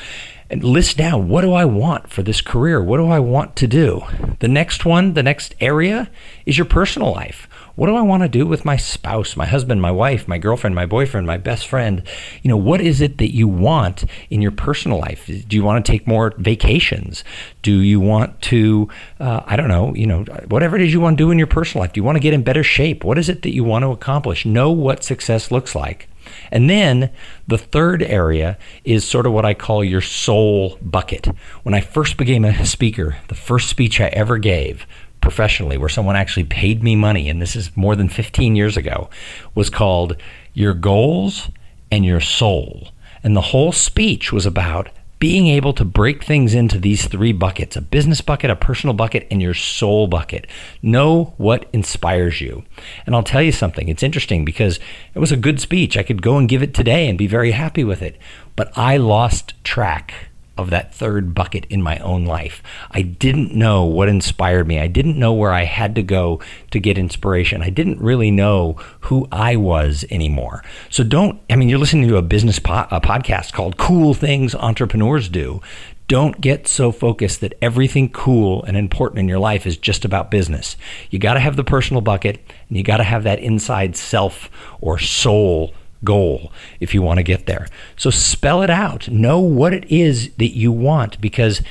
and 0.53 0.63
list 0.63 0.97
down 0.97 1.27
what 1.29 1.41
do 1.41 1.51
I 1.51 1.65
want 1.65 2.11
for 2.11 2.21
this 2.21 2.39
career? 2.39 2.81
What 2.81 2.97
do 2.97 3.07
I 3.07 3.17
want 3.17 3.55
to 3.55 3.67
do? 3.67 4.03
The 4.39 4.47
next 4.47 4.85
one, 4.85 5.15
the 5.15 5.23
next 5.23 5.55
area 5.59 6.11
is 6.45 6.59
your 6.59 6.65
personal 6.65 7.11
life. 7.11 7.47
What 7.73 7.87
do 7.87 7.95
I 7.95 8.03
want 8.03 8.21
to 8.21 8.29
do 8.29 8.45
with 8.45 8.63
my 8.63 8.77
spouse, 8.77 9.35
my 9.35 9.47
husband, 9.47 9.81
my 9.81 9.89
wife, 9.89 10.27
my 10.27 10.37
girlfriend, 10.37 10.75
my 10.75 10.85
boyfriend, 10.85 11.25
my 11.25 11.37
best 11.37 11.65
friend? 11.65 12.03
You 12.43 12.49
know, 12.49 12.57
what 12.57 12.81
is 12.81 13.01
it 13.01 13.17
that 13.17 13.33
you 13.33 13.47
want 13.47 14.05
in 14.29 14.43
your 14.43 14.51
personal 14.51 14.99
life? 14.99 15.25
Do 15.25 15.55
you 15.55 15.63
want 15.63 15.83
to 15.83 15.91
take 15.91 16.05
more 16.05 16.35
vacations? 16.37 17.23
Do 17.63 17.79
you 17.79 17.99
want 17.99 18.39
to, 18.43 18.89
uh, 19.19 19.41
I 19.47 19.55
don't 19.55 19.69
know, 19.69 19.95
you 19.95 20.05
know, 20.05 20.21
whatever 20.49 20.75
it 20.75 20.83
is 20.83 20.93
you 20.93 21.01
want 21.01 21.17
to 21.17 21.23
do 21.23 21.31
in 21.31 21.39
your 21.39 21.47
personal 21.47 21.81
life? 21.81 21.93
Do 21.93 21.99
you 21.99 22.03
want 22.03 22.17
to 22.17 22.21
get 22.21 22.35
in 22.35 22.43
better 22.43 22.63
shape? 22.63 23.03
What 23.03 23.17
is 23.17 23.27
it 23.27 23.41
that 23.41 23.55
you 23.55 23.63
want 23.63 23.81
to 23.81 23.89
accomplish? 23.89 24.45
Know 24.45 24.69
what 24.69 25.03
success 25.03 25.49
looks 25.49 25.73
like. 25.73 26.07
And 26.51 26.69
then 26.69 27.11
the 27.47 27.57
third 27.57 28.03
area 28.03 28.57
is 28.83 29.05
sort 29.05 29.25
of 29.25 29.33
what 29.33 29.45
I 29.45 29.53
call 29.53 29.83
your 29.83 30.01
soul 30.01 30.77
bucket. 30.81 31.27
When 31.63 31.73
I 31.73 31.81
first 31.81 32.17
became 32.17 32.45
a 32.45 32.65
speaker, 32.65 33.17
the 33.27 33.35
first 33.35 33.69
speech 33.69 33.99
I 33.99 34.07
ever 34.07 34.37
gave 34.37 34.85
professionally, 35.21 35.77
where 35.77 35.89
someone 35.89 36.17
actually 36.17 36.43
paid 36.43 36.83
me 36.83 36.95
money, 36.95 37.29
and 37.29 37.41
this 37.41 37.55
is 37.55 37.75
more 37.77 37.95
than 37.95 38.09
15 38.09 38.55
years 38.55 38.75
ago, 38.75 39.09
was 39.55 39.69
called 39.69 40.17
Your 40.53 40.73
Goals 40.73 41.49
and 41.89 42.03
Your 42.03 42.19
Soul. 42.19 42.89
And 43.23 43.35
the 43.35 43.41
whole 43.41 43.71
speech 43.71 44.33
was 44.33 44.45
about 44.45 44.89
being 45.23 45.47
able 45.47 45.71
to 45.71 45.85
break 45.85 46.21
things 46.21 46.53
into 46.53 46.77
these 46.77 47.07
three 47.07 47.31
buckets 47.31 47.77
a 47.77 47.81
business 47.81 48.19
bucket, 48.19 48.49
a 48.49 48.57
personal 48.57 48.93
bucket, 48.93 49.25
and 49.31 49.41
your 49.41 49.53
soul 49.53 50.05
bucket. 50.05 50.45
Know 50.81 51.33
what 51.37 51.69
inspires 51.71 52.41
you. 52.41 52.65
And 53.05 53.15
I'll 53.15 53.23
tell 53.23 53.41
you 53.41 53.53
something, 53.53 53.87
it's 53.87 54.03
interesting 54.03 54.43
because 54.43 54.81
it 55.13 55.19
was 55.19 55.31
a 55.31 55.37
good 55.37 55.61
speech. 55.61 55.95
I 55.95 56.03
could 56.03 56.21
go 56.21 56.37
and 56.37 56.49
give 56.49 56.61
it 56.61 56.73
today 56.73 57.07
and 57.07 57.17
be 57.17 57.25
very 57.25 57.51
happy 57.51 57.85
with 57.85 58.01
it, 58.01 58.17
but 58.57 58.77
I 58.77 58.97
lost 58.97 59.53
track 59.63 60.13
of 60.57 60.69
that 60.69 60.93
third 60.93 61.33
bucket 61.33 61.65
in 61.65 61.81
my 61.81 61.97
own 61.99 62.25
life. 62.25 62.61
I 62.91 63.01
didn't 63.01 63.53
know 63.53 63.85
what 63.85 64.07
inspired 64.07 64.67
me. 64.67 64.79
I 64.79 64.87
didn't 64.87 65.17
know 65.17 65.33
where 65.33 65.51
I 65.51 65.63
had 65.63 65.95
to 65.95 66.03
go 66.03 66.41
to 66.71 66.79
get 66.79 66.97
inspiration. 66.97 67.63
I 67.63 67.71
didn't 67.71 67.99
really 67.99 68.29
know 68.29 68.73
who 69.01 69.27
I 69.31 69.55
was 69.55 70.05
anymore. 70.11 70.63
So 70.89 71.03
don't, 71.03 71.41
I 71.49 71.55
mean, 71.55 71.69
you're 71.69 71.79
listening 71.79 72.07
to 72.07 72.17
a 72.17 72.21
business 72.21 72.59
po- 72.59 72.87
a 72.91 73.01
podcast 73.01 73.53
called 73.53 73.77
Cool 73.77 74.13
Things 74.13 74.53
Entrepreneurs 74.53 75.27
Do. 75.27 75.61
Don't 76.07 76.39
get 76.39 76.67
so 76.67 76.91
focused 76.91 77.41
that 77.41 77.57
everything 77.61 78.09
cool 78.09 78.63
and 78.65 78.77
important 78.77 79.19
in 79.19 79.29
your 79.29 79.39
life 79.39 79.65
is 79.65 79.77
just 79.77 80.05
about 80.05 80.29
business. 80.29 80.75
You 81.09 81.17
got 81.17 81.33
to 81.35 81.39
have 81.39 81.55
the 81.55 81.63
personal 81.63 82.01
bucket 82.01 82.39
and 82.67 82.77
you 82.77 82.83
got 82.83 82.97
to 82.97 83.03
have 83.03 83.23
that 83.23 83.39
inside 83.39 83.95
self 83.95 84.51
or 84.81 84.99
soul 84.99 85.73
goal 86.03 86.51
if 86.79 86.93
you 86.93 87.01
want 87.01 87.17
to 87.17 87.23
get 87.23 87.45
there. 87.45 87.67
So 87.97 88.09
spell 88.09 88.61
it 88.61 88.69
out. 88.69 89.09
Know 89.09 89.39
what 89.39 89.73
it 89.73 89.85
is 89.91 90.31
that 90.35 90.55
you 90.55 90.71
want 90.71 91.19
because 91.21 91.61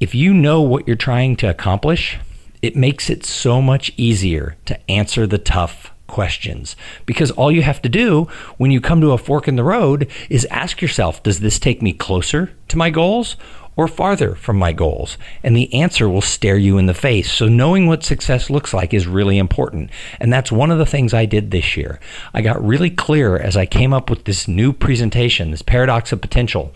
if 0.00 0.14
you 0.14 0.34
know 0.34 0.60
what 0.60 0.86
you're 0.86 0.96
trying 0.96 1.36
to 1.36 1.48
accomplish, 1.48 2.18
it 2.62 2.76
makes 2.76 3.08
it 3.08 3.24
so 3.24 3.62
much 3.62 3.92
easier 3.96 4.56
to 4.66 4.90
answer 4.90 5.26
the 5.26 5.38
tough 5.38 5.92
questions 6.06 6.76
because 7.04 7.30
all 7.32 7.50
you 7.50 7.62
have 7.62 7.82
to 7.82 7.88
do 7.88 8.24
when 8.58 8.70
you 8.70 8.80
come 8.80 9.00
to 9.00 9.12
a 9.12 9.18
fork 9.18 9.48
in 9.48 9.56
the 9.56 9.64
road 9.64 10.08
is 10.30 10.44
ask 10.46 10.80
yourself, 10.80 11.22
does 11.22 11.40
this 11.40 11.58
take 11.58 11.82
me 11.82 11.92
closer 11.92 12.52
to 12.68 12.78
my 12.78 12.90
goals 12.90 13.36
or 13.76 13.86
farther 13.86 14.34
from 14.34 14.56
my 14.56 14.72
goals? 14.72 15.18
And 15.42 15.56
the 15.56 15.72
answer 15.72 16.08
will 16.08 16.22
stare 16.22 16.56
you 16.56 16.78
in 16.78 16.86
the 16.86 16.94
face. 16.94 17.30
So 17.30 17.46
knowing 17.46 17.86
what 17.86 18.02
success 18.02 18.50
looks 18.50 18.74
like 18.74 18.92
is 18.92 19.06
really 19.06 19.38
important. 19.38 19.90
And 20.18 20.32
that's 20.32 20.50
one 20.50 20.70
of 20.70 20.78
the 20.78 20.86
things 20.86 21.14
I 21.14 21.26
did 21.26 21.50
this 21.50 21.76
year. 21.76 22.00
I 22.34 22.42
got 22.42 22.64
really 22.64 22.90
clear 22.90 23.36
as 23.36 23.56
I 23.56 23.66
came 23.66 23.92
up 23.92 24.10
with 24.10 24.24
this 24.24 24.48
new 24.48 24.72
presentation, 24.72 25.50
this 25.50 25.62
paradox 25.62 26.12
of 26.12 26.20
potential, 26.20 26.72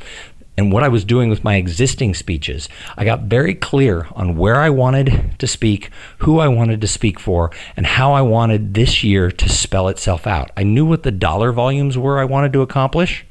and 0.61 0.71
what 0.71 0.83
I 0.83 0.89
was 0.89 1.05
doing 1.07 1.31
with 1.31 1.43
my 1.43 1.57
existing 1.57 2.13
speeches. 2.13 2.69
I 2.97 3.07
got 3.07 3.23
very 3.23 3.55
clear 3.55 4.07
on 4.13 4.37
where 4.37 4.57
I 4.57 4.69
wanted 4.69 5.39
to 5.39 5.47
speak, 5.47 5.91
who 6.19 6.39
I 6.39 6.49
wanted 6.49 6.83
to 6.83 6.87
speak 6.87 7.19
for, 7.19 7.51
and 7.77 7.87
how 7.87 8.13
I 8.13 8.21
wanted 8.21 8.75
this 8.75 9.03
year 9.03 9.31
to 9.31 9.49
spell 9.49 9.89
itself 9.89 10.27
out. 10.27 10.51
I 10.59 10.65
knew 10.65 10.85
what 10.85 11.03
the 11.03 11.11
dollar 11.11 11.51
volumes 11.53 11.97
were 11.97 12.19
I 12.19 12.27
wanted 12.27 12.53
to 12.53 12.61
accomplish, 12.61 13.25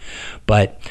but 0.47 0.81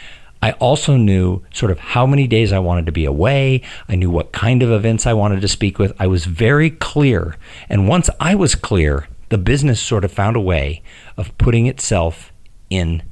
I 0.40 0.52
also 0.52 0.96
knew 0.96 1.42
sort 1.52 1.72
of 1.72 1.78
how 1.78 2.06
many 2.06 2.26
days 2.26 2.52
I 2.52 2.58
wanted 2.58 2.86
to 2.86 2.92
be 2.92 3.04
away. 3.04 3.62
I 3.88 3.96
knew 3.96 4.10
what 4.10 4.32
kind 4.32 4.62
of 4.62 4.70
events 4.70 5.06
I 5.06 5.12
wanted 5.12 5.40
to 5.40 5.48
speak 5.48 5.78
with. 5.78 5.92
I 5.98 6.06
was 6.06 6.26
very 6.26 6.70
clear. 6.70 7.36
And 7.68 7.88
once 7.88 8.08
I 8.20 8.34
was 8.34 8.54
clear, 8.54 9.08
the 9.30 9.38
business 9.38 9.80
sort 9.80 10.04
of 10.04 10.12
found 10.12 10.36
a 10.36 10.40
way 10.40 10.82
of 11.16 11.36
putting 11.38 11.66
itself 11.66 12.32
in 12.70 13.02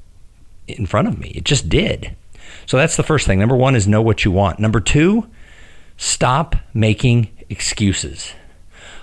in 0.68 0.86
front 0.86 1.08
of 1.08 1.18
me. 1.18 1.28
It 1.28 1.44
just 1.44 1.68
did. 1.68 2.16
So 2.66 2.76
that's 2.76 2.96
the 2.96 3.02
first 3.02 3.26
thing. 3.26 3.38
Number 3.38 3.56
1 3.56 3.76
is 3.76 3.86
know 3.86 4.02
what 4.02 4.24
you 4.24 4.32
want. 4.32 4.58
Number 4.58 4.80
2, 4.80 5.28
stop 5.96 6.56
making 6.74 7.28
excuses. 7.48 8.32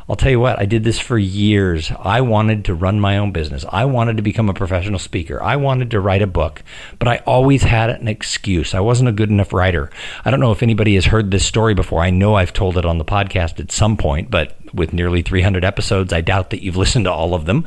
I'll 0.10 0.18
tell 0.18 0.32
you 0.32 0.40
what, 0.40 0.60
I 0.60 0.66
did 0.66 0.84
this 0.84 1.00
for 1.00 1.18
years. 1.18 1.92
I 1.98 2.20
wanted 2.22 2.66
to 2.66 2.74
run 2.74 3.00
my 3.00 3.18
own 3.18 3.32
business. 3.32 3.64
I 3.70 3.86
wanted 3.86 4.18
to 4.18 4.24
become 4.24 4.50
a 4.50 4.54
professional 4.54 5.00
speaker. 5.00 5.42
I 5.42 5.56
wanted 5.56 5.92
to 5.92 6.02
write 6.02 6.22
a 6.22 6.28
book, 6.28 6.62
but 7.00 7.08
I 7.08 7.18
always 7.26 7.64
had 7.64 7.90
an 7.90 8.10
excuse. 8.10 8.74
I 8.74 8.82
wasn't 8.82 9.10
a 9.10 9.14
good 9.14 9.30
enough 9.30 9.54
writer. 9.54 9.90
I 10.26 10.32
don't 10.32 10.42
know 10.42 10.52
if 10.52 10.62
anybody 10.62 10.96
has 10.96 11.06
heard 11.06 11.32
this 11.32 11.46
story 11.46 11.74
before. 11.74 12.02
I 12.02 12.10
know 12.10 12.36
I've 12.36 12.52
told 12.52 12.78
it 12.78 12.86
on 12.86 12.98
the 12.98 13.06
podcast 13.06 13.60
at 13.62 13.72
some 13.72 13.96
point, 13.96 14.30
but 14.30 14.58
with 14.74 14.92
nearly 14.92 15.22
300 15.22 15.64
episodes, 15.64 16.12
I 16.12 16.20
doubt 16.20 16.50
that 16.50 16.62
you've 16.62 16.78
listened 16.84 17.06
to 17.06 17.12
all 17.12 17.34
of 17.34 17.46
them. 17.46 17.66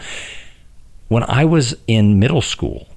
When 1.09 1.23
I 1.23 1.45
was 1.47 1.75
in 1.87 2.19
middle 2.19 2.43
school, 2.43 2.89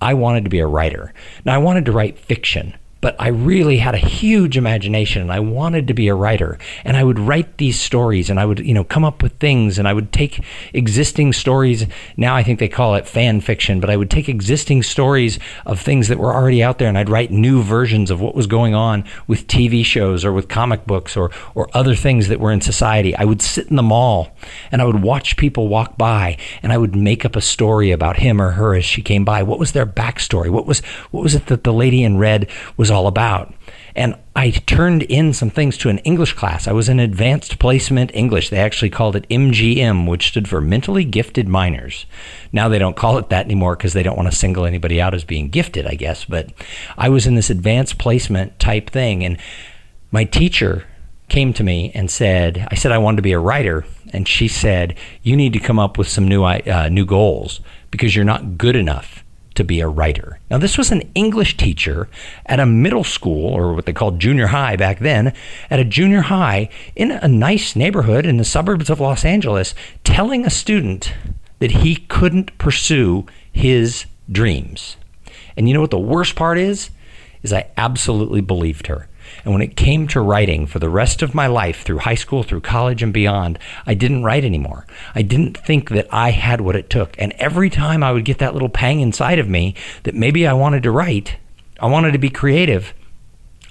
I 0.00 0.14
wanted 0.14 0.44
to 0.44 0.50
be 0.50 0.60
a 0.60 0.66
writer. 0.66 1.12
Now, 1.44 1.54
I 1.54 1.58
wanted 1.58 1.86
to 1.86 1.92
write 1.92 2.18
fiction 2.18 2.74
but 3.04 3.14
I 3.18 3.28
really 3.28 3.76
had 3.76 3.94
a 3.94 3.98
huge 3.98 4.56
imagination 4.56 5.20
and 5.20 5.30
I 5.30 5.38
wanted 5.38 5.88
to 5.88 5.92
be 5.92 6.08
a 6.08 6.14
writer. 6.14 6.56
And 6.84 6.96
I 6.96 7.04
would 7.04 7.18
write 7.18 7.58
these 7.58 7.78
stories 7.78 8.30
and 8.30 8.40
I 8.40 8.46
would, 8.46 8.60
you 8.60 8.72
know, 8.72 8.82
come 8.82 9.04
up 9.04 9.22
with 9.22 9.34
things 9.34 9.78
and 9.78 9.86
I 9.86 9.92
would 9.92 10.10
take 10.10 10.42
existing 10.72 11.34
stories. 11.34 11.84
Now 12.16 12.34
I 12.34 12.42
think 12.42 12.60
they 12.60 12.68
call 12.68 12.94
it 12.94 13.06
fan 13.06 13.42
fiction, 13.42 13.78
but 13.78 13.90
I 13.90 13.98
would 13.98 14.10
take 14.10 14.30
existing 14.30 14.84
stories 14.84 15.38
of 15.66 15.82
things 15.82 16.08
that 16.08 16.18
were 16.18 16.32
already 16.32 16.62
out 16.62 16.78
there 16.78 16.88
and 16.88 16.96
I'd 16.96 17.10
write 17.10 17.30
new 17.30 17.62
versions 17.62 18.10
of 18.10 18.22
what 18.22 18.34
was 18.34 18.46
going 18.46 18.74
on 18.74 19.04
with 19.26 19.48
TV 19.48 19.84
shows 19.84 20.24
or 20.24 20.32
with 20.32 20.48
comic 20.48 20.86
books 20.86 21.14
or, 21.14 21.30
or 21.54 21.68
other 21.74 21.94
things 21.94 22.28
that 22.28 22.40
were 22.40 22.52
in 22.52 22.62
society. 22.62 23.14
I 23.14 23.26
would 23.26 23.42
sit 23.42 23.66
in 23.66 23.76
the 23.76 23.82
mall 23.82 24.34
and 24.72 24.80
I 24.80 24.86
would 24.86 25.02
watch 25.02 25.36
people 25.36 25.68
walk 25.68 25.98
by 25.98 26.38
and 26.62 26.72
I 26.72 26.78
would 26.78 26.96
make 26.96 27.26
up 27.26 27.36
a 27.36 27.42
story 27.42 27.90
about 27.90 28.16
him 28.16 28.40
or 28.40 28.52
her 28.52 28.74
as 28.74 28.86
she 28.86 29.02
came 29.02 29.26
by. 29.26 29.42
What 29.42 29.58
was 29.58 29.72
their 29.72 29.84
backstory? 29.84 30.48
What 30.48 30.64
was, 30.64 30.80
what 31.10 31.22
was 31.22 31.34
it 31.34 31.48
that 31.48 31.64
the 31.64 31.72
lady 31.74 32.02
in 32.02 32.16
red 32.16 32.48
was 32.78 32.93
all 32.94 33.06
about. 33.06 33.52
And 33.96 34.16
I 34.34 34.50
turned 34.50 35.04
in 35.04 35.32
some 35.32 35.50
things 35.50 35.76
to 35.78 35.88
an 35.88 35.98
English 35.98 36.32
class. 36.32 36.66
I 36.66 36.72
was 36.72 36.88
in 36.88 36.98
advanced 36.98 37.58
placement 37.58 38.10
English. 38.14 38.50
They 38.50 38.58
actually 38.58 38.90
called 38.90 39.14
it 39.14 39.28
MGM, 39.28 40.08
which 40.08 40.28
stood 40.28 40.48
for 40.48 40.60
mentally 40.60 41.04
gifted 41.04 41.46
minors. 41.46 42.06
Now 42.52 42.68
they 42.68 42.78
don't 42.78 42.96
call 42.96 43.18
it 43.18 43.28
that 43.28 43.44
anymore 43.44 43.76
because 43.76 43.92
they 43.92 44.02
don't 44.02 44.16
want 44.16 44.30
to 44.30 44.36
single 44.36 44.66
anybody 44.66 45.00
out 45.00 45.14
as 45.14 45.24
being 45.24 45.48
gifted, 45.48 45.86
I 45.86 45.94
guess. 45.94 46.24
But 46.24 46.52
I 46.98 47.08
was 47.08 47.26
in 47.26 47.36
this 47.36 47.50
advanced 47.50 47.98
placement 47.98 48.58
type 48.58 48.90
thing. 48.90 49.24
And 49.24 49.38
my 50.10 50.24
teacher 50.24 50.84
came 51.28 51.52
to 51.52 51.62
me 51.62 51.92
and 51.94 52.10
said, 52.10 52.66
I 52.70 52.74
said 52.74 52.90
I 52.90 52.98
wanted 52.98 53.16
to 53.16 53.22
be 53.22 53.32
a 53.32 53.38
writer. 53.38 53.84
And 54.12 54.26
she 54.26 54.48
said, 54.48 54.96
You 55.22 55.36
need 55.36 55.52
to 55.52 55.60
come 55.60 55.78
up 55.78 55.98
with 55.98 56.08
some 56.08 56.26
new, 56.26 56.42
uh, 56.42 56.88
new 56.90 57.06
goals 57.06 57.60
because 57.92 58.16
you're 58.16 58.24
not 58.24 58.58
good 58.58 58.74
enough 58.74 59.23
to 59.54 59.64
be 59.64 59.80
a 59.80 59.88
writer. 59.88 60.38
Now, 60.50 60.58
this 60.58 60.76
was 60.76 60.90
an 60.90 61.10
English 61.14 61.56
teacher 61.56 62.08
at 62.46 62.60
a 62.60 62.66
middle 62.66 63.04
school, 63.04 63.54
or 63.54 63.72
what 63.74 63.86
they 63.86 63.92
called 63.92 64.20
junior 64.20 64.48
high 64.48 64.76
back 64.76 64.98
then, 64.98 65.32
at 65.70 65.80
a 65.80 65.84
junior 65.84 66.22
high 66.22 66.68
in 66.96 67.10
a 67.10 67.28
nice 67.28 67.76
neighborhood 67.76 68.26
in 68.26 68.36
the 68.36 68.44
suburbs 68.44 68.90
of 68.90 69.00
Los 69.00 69.24
Angeles, 69.24 69.74
telling 70.02 70.44
a 70.44 70.50
student 70.50 71.14
that 71.58 71.70
he 71.70 71.96
couldn't 71.96 72.56
pursue 72.58 73.26
his 73.52 74.06
dreams. 74.30 74.96
And 75.56 75.68
you 75.68 75.74
know 75.74 75.80
what 75.80 75.90
the 75.90 75.98
worst 75.98 76.34
part 76.34 76.58
is? 76.58 76.90
Is 77.42 77.52
I 77.52 77.70
absolutely 77.76 78.40
believed 78.40 78.86
her. 78.86 79.08
And 79.44 79.52
when 79.52 79.62
it 79.62 79.76
came 79.76 80.06
to 80.08 80.20
writing 80.20 80.66
for 80.66 80.78
the 80.78 80.88
rest 80.88 81.22
of 81.22 81.34
my 81.34 81.46
life, 81.46 81.82
through 81.82 81.98
high 81.98 82.14
school, 82.14 82.42
through 82.42 82.60
college, 82.60 83.02
and 83.02 83.12
beyond, 83.12 83.58
I 83.86 83.94
didn't 83.94 84.24
write 84.24 84.44
anymore. 84.44 84.86
I 85.14 85.22
didn't 85.22 85.56
think 85.56 85.90
that 85.90 86.06
I 86.10 86.30
had 86.30 86.60
what 86.60 86.76
it 86.76 86.90
took. 86.90 87.14
And 87.18 87.32
every 87.34 87.70
time 87.70 88.02
I 88.02 88.12
would 88.12 88.24
get 88.24 88.38
that 88.38 88.52
little 88.52 88.68
pang 88.68 89.00
inside 89.00 89.38
of 89.38 89.48
me 89.48 89.74
that 90.04 90.14
maybe 90.14 90.46
I 90.46 90.52
wanted 90.52 90.82
to 90.84 90.90
write, 90.90 91.36
I 91.80 91.86
wanted 91.86 92.12
to 92.12 92.18
be 92.18 92.30
creative. 92.30 92.94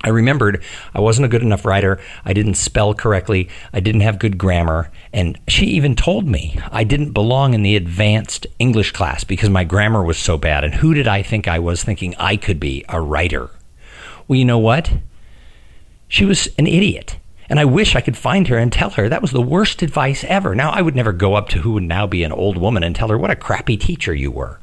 I 0.03 0.09
remembered 0.09 0.61
I 0.93 0.99
wasn't 0.99 1.25
a 1.25 1.29
good 1.29 1.43
enough 1.43 1.65
writer. 1.65 1.99
I 2.25 2.33
didn't 2.33 2.55
spell 2.55 2.93
correctly. 2.93 3.47
I 3.71 3.79
didn't 3.79 4.01
have 4.01 4.19
good 4.19 4.37
grammar. 4.37 4.91
And 5.13 5.39
she 5.47 5.67
even 5.67 5.95
told 5.95 6.27
me 6.27 6.59
I 6.71 6.83
didn't 6.83 7.13
belong 7.13 7.53
in 7.53 7.63
the 7.63 7.77
advanced 7.77 8.45
English 8.59 8.91
class 8.91 9.23
because 9.23 9.49
my 9.49 9.63
grammar 9.63 10.03
was 10.03 10.17
so 10.17 10.37
bad. 10.37 10.65
And 10.65 10.75
who 10.75 10.93
did 10.93 11.07
I 11.07 11.21
think 11.21 11.47
I 11.47 11.59
was 11.59 11.83
thinking 11.83 12.15
I 12.19 12.35
could 12.35 12.59
be 12.59 12.83
a 12.89 12.99
writer? 12.99 13.49
Well, 14.27 14.37
you 14.37 14.45
know 14.45 14.59
what? 14.59 14.91
She 16.13 16.25
was 16.25 16.47
an 16.59 16.67
idiot. 16.67 17.17
And 17.49 17.59
I 17.59 17.65
wish 17.65 17.95
I 17.95 18.01
could 18.01 18.15
find 18.15 18.47
her 18.47 18.55
and 18.55 18.71
tell 18.71 18.91
her 18.91 19.09
that 19.09 19.23
was 19.23 19.31
the 19.31 19.41
worst 19.41 19.81
advice 19.81 20.23
ever. 20.25 20.53
Now, 20.53 20.69
I 20.69 20.79
would 20.79 20.95
never 20.95 21.11
go 21.11 21.33
up 21.33 21.49
to 21.49 21.57
who 21.57 21.71
would 21.71 21.81
now 21.81 22.05
be 22.05 22.23
an 22.23 22.31
old 22.31 22.55
woman 22.55 22.83
and 22.83 22.95
tell 22.95 23.07
her 23.07 23.17
what 23.17 23.31
a 23.31 23.35
crappy 23.35 23.77
teacher 23.77 24.13
you 24.13 24.29
were. 24.29 24.59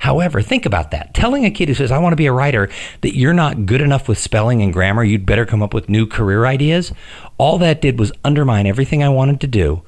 However, 0.00 0.42
think 0.42 0.66
about 0.66 0.90
that. 0.90 1.14
Telling 1.14 1.46
a 1.46 1.50
kid 1.50 1.68
who 1.68 1.74
says, 1.74 1.90
I 1.90 1.96
want 1.96 2.12
to 2.12 2.16
be 2.16 2.26
a 2.26 2.32
writer, 2.34 2.68
that 3.00 3.16
you're 3.16 3.32
not 3.32 3.64
good 3.64 3.80
enough 3.80 4.08
with 4.08 4.18
spelling 4.18 4.60
and 4.60 4.74
grammar, 4.74 5.02
you'd 5.02 5.24
better 5.24 5.46
come 5.46 5.62
up 5.62 5.72
with 5.72 5.88
new 5.88 6.06
career 6.06 6.44
ideas, 6.44 6.92
all 7.38 7.56
that 7.56 7.80
did 7.80 7.98
was 7.98 8.12
undermine 8.22 8.66
everything 8.66 9.02
I 9.02 9.08
wanted 9.08 9.40
to 9.40 9.46
do. 9.46 9.82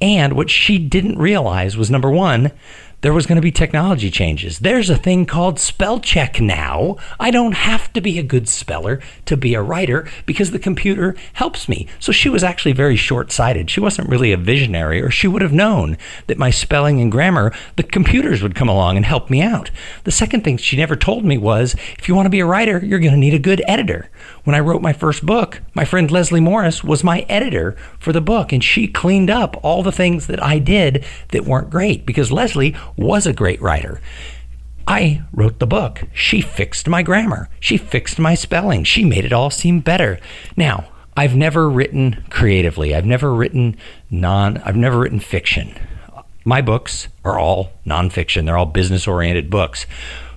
And 0.00 0.32
what 0.32 0.48
she 0.48 0.78
didn't 0.78 1.18
realize 1.18 1.76
was 1.76 1.90
number 1.90 2.10
one, 2.10 2.52
there 3.04 3.12
was 3.12 3.26
going 3.26 3.36
to 3.36 3.42
be 3.42 3.52
technology 3.52 4.10
changes. 4.10 4.60
There's 4.60 4.88
a 4.88 4.96
thing 4.96 5.26
called 5.26 5.60
spell 5.60 6.00
check 6.00 6.40
now. 6.40 6.96
I 7.20 7.30
don't 7.30 7.52
have 7.52 7.92
to 7.92 8.00
be 8.00 8.18
a 8.18 8.22
good 8.22 8.48
speller 8.48 8.98
to 9.26 9.36
be 9.36 9.52
a 9.52 9.60
writer 9.60 10.08
because 10.24 10.52
the 10.52 10.58
computer 10.58 11.14
helps 11.34 11.68
me. 11.68 11.86
So 12.00 12.12
she 12.12 12.30
was 12.30 12.42
actually 12.42 12.72
very 12.72 12.96
short 12.96 13.30
sighted. 13.30 13.68
She 13.68 13.78
wasn't 13.78 14.08
really 14.08 14.32
a 14.32 14.38
visionary, 14.38 15.02
or 15.02 15.10
she 15.10 15.28
would 15.28 15.42
have 15.42 15.52
known 15.52 15.98
that 16.28 16.38
my 16.38 16.48
spelling 16.48 16.98
and 16.98 17.12
grammar, 17.12 17.52
the 17.76 17.82
computers 17.82 18.42
would 18.42 18.54
come 18.54 18.70
along 18.70 18.96
and 18.96 19.04
help 19.04 19.28
me 19.28 19.42
out. 19.42 19.70
The 20.04 20.10
second 20.10 20.42
thing 20.42 20.56
she 20.56 20.78
never 20.78 20.96
told 20.96 21.26
me 21.26 21.36
was 21.36 21.76
if 21.98 22.08
you 22.08 22.14
want 22.14 22.24
to 22.24 22.30
be 22.30 22.40
a 22.40 22.46
writer, 22.46 22.82
you're 22.82 23.00
going 23.00 23.12
to 23.12 23.18
need 23.18 23.34
a 23.34 23.38
good 23.38 23.62
editor. 23.68 24.08
When 24.44 24.54
I 24.54 24.60
wrote 24.60 24.82
my 24.82 24.92
first 24.92 25.24
book, 25.24 25.62
my 25.74 25.86
friend 25.86 26.10
Leslie 26.10 26.40
Morris 26.40 26.84
was 26.84 27.02
my 27.02 27.20
editor 27.30 27.76
for 27.98 28.12
the 28.12 28.20
book, 28.20 28.52
and 28.52 28.62
she 28.62 28.86
cleaned 28.86 29.30
up 29.30 29.58
all 29.62 29.82
the 29.82 29.90
things 29.90 30.26
that 30.26 30.42
I 30.42 30.58
did 30.58 31.04
that 31.28 31.46
weren't 31.46 31.70
great 31.70 32.04
because 32.04 32.30
Leslie 32.30 32.76
was 32.96 33.26
a 33.26 33.32
great 33.32 33.60
writer. 33.62 34.00
I 34.86 35.22
wrote 35.32 35.60
the 35.60 35.66
book. 35.66 36.02
She 36.12 36.42
fixed 36.42 36.88
my 36.88 37.02
grammar. 37.02 37.48
She 37.58 37.78
fixed 37.78 38.18
my 38.18 38.34
spelling. 38.34 38.84
She 38.84 39.02
made 39.02 39.24
it 39.24 39.32
all 39.32 39.48
seem 39.48 39.80
better. 39.80 40.20
Now, 40.58 40.88
I've 41.16 41.34
never 41.34 41.70
written 41.70 42.24
creatively. 42.28 42.94
I've 42.94 43.06
never 43.06 43.32
written 43.32 43.76
non 44.10 44.58
I've 44.58 44.76
never 44.76 44.98
written 44.98 45.20
fiction. 45.20 45.74
My 46.44 46.60
books 46.60 47.08
are 47.24 47.38
all 47.38 47.72
nonfiction. 47.86 48.44
They're 48.44 48.58
all 48.58 48.66
business 48.66 49.06
oriented 49.06 49.48
books. 49.48 49.86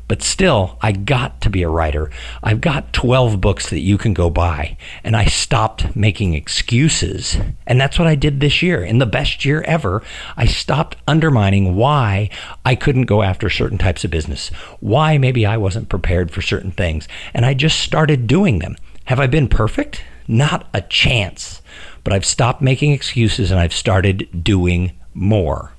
But 0.07 0.21
still, 0.21 0.77
I 0.81 0.93
got 0.93 1.41
to 1.41 1.49
be 1.49 1.63
a 1.63 1.69
writer. 1.69 2.09
I've 2.41 2.61
got 2.61 2.93
12 2.93 3.41
books 3.41 3.69
that 3.69 3.81
you 3.81 3.97
can 3.97 4.13
go 4.13 4.29
buy. 4.29 4.77
And 5.03 5.17
I 5.17 5.25
stopped 5.25 5.95
making 5.95 6.33
excuses. 6.33 7.37
And 7.65 7.79
that's 7.79 7.99
what 7.99 8.07
I 8.07 8.15
did 8.15 8.39
this 8.39 8.61
year. 8.61 8.83
In 8.83 8.99
the 8.99 9.05
best 9.05 9.43
year 9.43 9.61
ever, 9.63 10.01
I 10.37 10.45
stopped 10.45 10.95
undermining 11.07 11.75
why 11.75 12.29
I 12.65 12.75
couldn't 12.75 13.05
go 13.05 13.21
after 13.21 13.49
certain 13.49 13.77
types 13.77 14.05
of 14.05 14.11
business, 14.11 14.49
why 14.79 15.17
maybe 15.17 15.45
I 15.45 15.57
wasn't 15.57 15.89
prepared 15.89 16.31
for 16.31 16.41
certain 16.41 16.71
things. 16.71 17.07
And 17.33 17.45
I 17.45 17.53
just 17.53 17.79
started 17.79 18.27
doing 18.27 18.59
them. 18.59 18.77
Have 19.05 19.19
I 19.19 19.27
been 19.27 19.49
perfect? 19.49 20.03
Not 20.27 20.67
a 20.73 20.81
chance. 20.81 21.61
But 22.03 22.13
I've 22.13 22.25
stopped 22.25 22.61
making 22.61 22.93
excuses 22.93 23.51
and 23.51 23.59
I've 23.59 23.73
started 23.73 24.43
doing 24.43 24.93
more. 25.13 25.73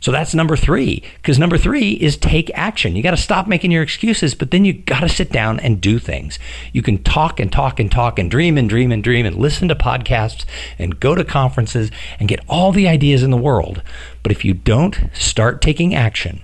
So 0.00 0.10
that's 0.10 0.34
number 0.34 0.56
three. 0.56 1.02
Because 1.16 1.38
number 1.38 1.58
three 1.58 1.92
is 1.92 2.16
take 2.16 2.50
action. 2.54 2.96
You 2.96 3.02
got 3.02 3.10
to 3.12 3.16
stop 3.16 3.46
making 3.46 3.70
your 3.70 3.82
excuses, 3.82 4.34
but 4.34 4.50
then 4.50 4.64
you 4.64 4.72
got 4.72 5.00
to 5.00 5.08
sit 5.08 5.30
down 5.30 5.60
and 5.60 5.80
do 5.80 5.98
things. 5.98 6.38
You 6.72 6.82
can 6.82 7.02
talk 7.02 7.38
and 7.38 7.52
talk 7.52 7.78
and 7.78 7.92
talk 7.92 8.18
and 8.18 8.30
dream 8.30 8.56
and 8.56 8.68
dream 8.68 8.92
and 8.92 9.04
dream 9.04 9.26
and 9.26 9.36
listen 9.36 9.68
to 9.68 9.74
podcasts 9.74 10.44
and 10.78 10.98
go 10.98 11.14
to 11.14 11.24
conferences 11.24 11.90
and 12.18 12.28
get 12.28 12.44
all 12.48 12.72
the 12.72 12.88
ideas 12.88 13.22
in 13.22 13.30
the 13.30 13.36
world. 13.36 13.82
But 14.22 14.32
if 14.32 14.44
you 14.44 14.54
don't 14.54 14.98
start 15.12 15.60
taking 15.60 15.94
action, 15.94 16.42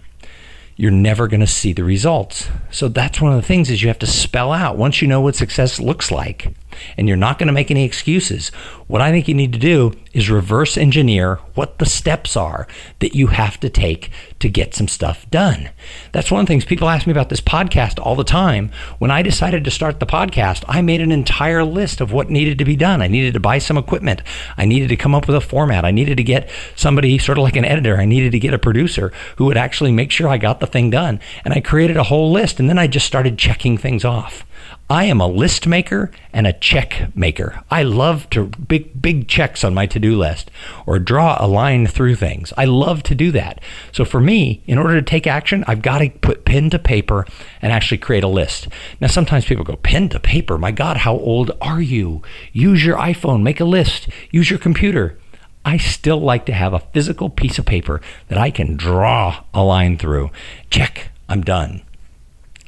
you're 0.76 0.90
never 0.90 1.26
going 1.26 1.40
to 1.40 1.46
see 1.46 1.72
the 1.72 1.84
results. 1.84 2.48
So 2.70 2.88
that's 2.88 3.20
one 3.20 3.32
of 3.32 3.40
the 3.40 3.46
things 3.46 3.70
is 3.70 3.82
you 3.82 3.88
have 3.88 3.98
to 4.00 4.06
spell 4.06 4.52
out 4.52 4.76
once 4.76 5.00
you 5.00 5.08
know 5.08 5.22
what 5.22 5.34
success 5.34 5.80
looks 5.80 6.10
like 6.10 6.54
and 6.96 7.08
you're 7.08 7.16
not 7.16 7.38
going 7.38 7.46
to 7.46 7.52
make 7.52 7.70
any 7.70 7.84
excuses. 7.84 8.48
What 8.86 9.02
I 9.02 9.10
think 9.10 9.26
you 9.26 9.34
need 9.34 9.52
to 9.52 9.58
do 9.58 9.92
is 10.12 10.30
reverse 10.30 10.76
engineer 10.76 11.40
what 11.54 11.78
the 11.78 11.86
steps 11.86 12.36
are 12.36 12.66
that 13.00 13.14
you 13.14 13.28
have 13.28 13.58
to 13.60 13.68
take 13.68 14.10
to 14.38 14.48
get 14.48 14.74
some 14.74 14.88
stuff 14.88 15.28
done. 15.30 15.70
That's 16.12 16.30
one 16.30 16.40
of 16.40 16.46
the 16.46 16.50
things 16.50 16.64
people 16.64 16.88
ask 16.88 17.06
me 17.06 17.10
about 17.10 17.28
this 17.28 17.40
podcast 17.40 17.98
all 17.98 18.14
the 18.14 18.24
time. 18.24 18.70
When 18.98 19.10
I 19.10 19.22
decided 19.22 19.64
to 19.64 19.70
start 19.70 19.98
the 19.98 20.06
podcast, 20.06 20.64
I 20.68 20.82
made 20.82 21.00
an 21.00 21.10
entire 21.10 21.64
list 21.64 22.00
of 22.00 22.12
what 22.12 22.30
needed 22.30 22.58
to 22.58 22.64
be 22.64 22.76
done. 22.76 23.02
I 23.02 23.08
needed 23.08 23.34
to 23.34 23.40
buy 23.40 23.58
some 23.58 23.76
equipment. 23.76 24.22
I 24.56 24.64
needed 24.64 24.88
to 24.90 24.96
come 24.96 25.14
up 25.14 25.26
with 25.26 25.36
a 25.36 25.40
format. 25.40 25.84
I 25.84 25.90
needed 25.90 26.16
to 26.18 26.24
get 26.24 26.48
somebody 26.76 27.18
sort 27.18 27.38
of 27.38 27.44
like 27.44 27.56
an 27.56 27.64
editor. 27.64 27.96
I 27.96 28.04
needed 28.04 28.32
to 28.32 28.38
get 28.38 28.54
a 28.54 28.58
producer 28.58 29.12
who 29.36 29.46
would 29.46 29.56
actually 29.56 29.92
make 29.92 30.10
sure 30.10 30.28
I 30.28 30.38
got 30.38 30.60
the 30.60 30.66
thing 30.66 30.90
done. 30.90 31.20
And 31.44 31.52
I 31.52 31.60
created 31.60 31.96
a 31.96 32.04
whole 32.04 32.30
list 32.30 32.60
and 32.60 32.68
then 32.68 32.78
I 32.78 32.86
just 32.86 33.06
started 33.06 33.38
checking 33.38 33.76
things 33.76 34.04
off. 34.04 34.46
I 34.88 35.06
am 35.06 35.20
a 35.20 35.26
list 35.26 35.66
maker 35.66 36.12
and 36.32 36.46
a 36.46 36.52
check 36.52 37.10
maker. 37.16 37.64
I 37.72 37.82
love 37.82 38.30
to 38.30 38.46
big 38.46 39.02
big 39.02 39.26
checks 39.26 39.64
on 39.64 39.74
my 39.74 39.84
to-do 39.86 40.16
list 40.16 40.48
or 40.86 41.00
draw 41.00 41.36
a 41.40 41.48
line 41.48 41.88
through 41.88 42.14
things. 42.14 42.52
I 42.56 42.66
love 42.66 43.02
to 43.04 43.16
do 43.16 43.32
that. 43.32 43.60
So 43.90 44.04
for 44.04 44.20
me, 44.20 44.62
in 44.64 44.78
order 44.78 44.94
to 44.94 45.02
take 45.02 45.26
action, 45.26 45.64
I've 45.66 45.82
got 45.82 45.98
to 45.98 46.10
put 46.10 46.44
pen 46.44 46.70
to 46.70 46.78
paper 46.78 47.26
and 47.60 47.72
actually 47.72 47.98
create 47.98 48.22
a 48.22 48.28
list. 48.28 48.68
Now 49.00 49.08
sometimes 49.08 49.44
people 49.44 49.64
go 49.64 49.74
pen 49.74 50.08
to 50.10 50.20
paper. 50.20 50.56
My 50.56 50.70
god, 50.70 50.98
how 50.98 51.16
old 51.16 51.50
are 51.60 51.80
you? 51.80 52.22
Use 52.52 52.84
your 52.84 52.96
iPhone, 52.96 53.42
make 53.42 53.58
a 53.58 53.64
list. 53.64 54.08
Use 54.30 54.50
your 54.50 54.60
computer. 54.60 55.18
I 55.64 55.78
still 55.78 56.20
like 56.20 56.46
to 56.46 56.52
have 56.52 56.72
a 56.72 56.78
physical 56.78 57.28
piece 57.28 57.58
of 57.58 57.66
paper 57.66 58.00
that 58.28 58.38
I 58.38 58.52
can 58.52 58.76
draw 58.76 59.42
a 59.52 59.64
line 59.64 59.98
through. 59.98 60.30
Check, 60.70 61.08
I'm 61.28 61.42
done. 61.42 61.82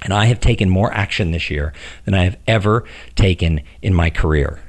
And 0.02 0.12
I 0.12 0.26
have 0.26 0.40
taken 0.40 0.70
more 0.70 0.92
action 0.92 1.30
this 1.30 1.50
year 1.50 1.72
than 2.04 2.14
I 2.14 2.24
have 2.24 2.38
ever 2.46 2.84
taken 3.16 3.62
in 3.82 3.94
my 3.94 4.10
career. 4.10 4.60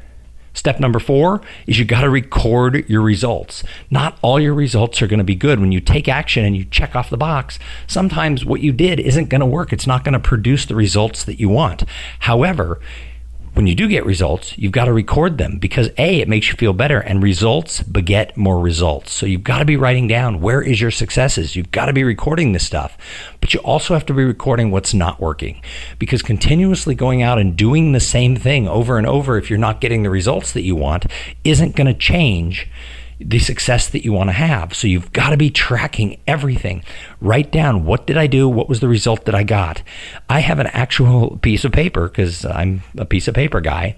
Step 0.54 0.80
number 0.80 1.00
four 1.00 1.42
is 1.68 1.80
you 1.80 1.86
got 1.86 2.02
to 2.02 2.10
record 2.10 2.90
your 2.90 3.02
results. 3.02 3.64
Not 3.90 4.18
all 4.22 4.40
your 4.40 4.54
results 4.54 5.02
are 5.02 5.08
going 5.08 5.20
to 5.20 5.24
be 5.24 5.36
good. 5.36 5.60
When 5.60 5.72
you 5.72 5.80
take 5.80 6.08
action 6.08 6.44
and 6.44 6.58
you 6.58 6.66
check 6.66 6.96
off 6.96 7.10
the 7.10 7.18
box, 7.18 7.60
sometimes 7.88 8.44
what 8.44 8.62
you 8.62 8.74
did 8.74 9.00
isn't 9.00 9.30
going 9.30 9.40
to 9.42 9.48
work. 9.48 9.72
It's 9.72 9.88
not 9.88 10.04
going 10.04 10.14
to 10.14 10.20
produce 10.20 10.66
the 10.66 10.76
results 10.76 11.24
that 11.24 11.40
you 11.40 11.50
want. 11.50 11.84
However, 12.20 12.82
when 13.60 13.68
you 13.68 13.76
do 13.76 13.90
get 13.90 14.06
results, 14.06 14.58
you've 14.58 14.72
got 14.72 14.86
to 14.86 14.94
record 14.94 15.38
them 15.38 15.58
because 15.58 15.90
A, 15.98 16.22
it 16.22 16.30
makes 16.30 16.48
you 16.48 16.56
feel 16.56 16.72
better 16.72 17.02
and 17.02 17.22
results 17.22 17.84
beget 17.84 18.38
more 18.38 18.58
results. 18.58 19.12
So 19.12 19.26
you've 19.26 19.44
got 19.44 19.60
to 19.60 19.66
be 19.66 19.76
writing 19.76 20.08
down 20.08 20.40
where 20.40 20.62
is 20.62 20.80
your 20.80 20.92
successes. 20.92 21.58
You've 21.58 21.70
got 21.70 21.88
to 21.88 21.94
be 21.94 22.06
recording 22.06 22.54
this 22.54 22.66
stuff, 22.66 22.98
but 23.42 23.54
you 23.54 23.60
also 23.60 23.96
have 23.96 24.06
to 24.06 24.14
be 24.14 24.24
recording 24.24 24.72
what's 24.72 24.94
not 24.94 25.20
working 25.20 25.62
because 25.98 26.22
continuously 26.22 26.96
going 26.96 27.22
out 27.22 27.38
and 27.38 27.58
doing 27.58 27.92
the 27.92 28.00
same 28.00 28.38
thing 28.38 28.66
over 28.66 28.98
and 28.98 29.06
over, 29.06 29.38
if 29.38 29.50
you're 29.50 29.60
not 29.60 29.82
getting 29.82 30.04
the 30.04 30.10
results 30.10 30.54
that 30.54 30.64
you 30.64 30.78
want, 30.78 31.08
isn't 31.44 31.76
going 31.76 31.88
to 31.88 31.94
change 31.94 32.66
the 33.20 33.40
success 33.40 33.90
that 33.90 34.06
you 34.06 34.14
want 34.14 34.30
to 34.30 34.34
have. 34.34 34.74
So 34.74 34.88
you've 34.88 35.12
got 35.12 35.32
to 35.32 35.38
be 35.38 35.50
tracking 35.50 36.20
everything. 36.26 36.84
Write 37.20 37.52
down 37.52 37.86
what 37.86 38.08
did 38.08 38.18
I 38.18 38.28
do? 38.28 38.48
What 38.48 38.70
was 38.70 38.80
the 38.80 38.88
result 38.88 39.26
that 39.26 39.36
I 39.36 39.44
got? 39.44 39.84
I 40.30 40.40
have 40.40 40.60
an 40.60 40.68
actual 40.68 41.38
piece 41.38 41.66
of 41.66 41.72
paper 41.72 42.08
because 42.08 42.46
I'm 42.46 42.84
a 42.98 43.06
piece 43.06 43.28
of 43.28 43.36
paper 43.36 43.60
guy, 43.60 43.98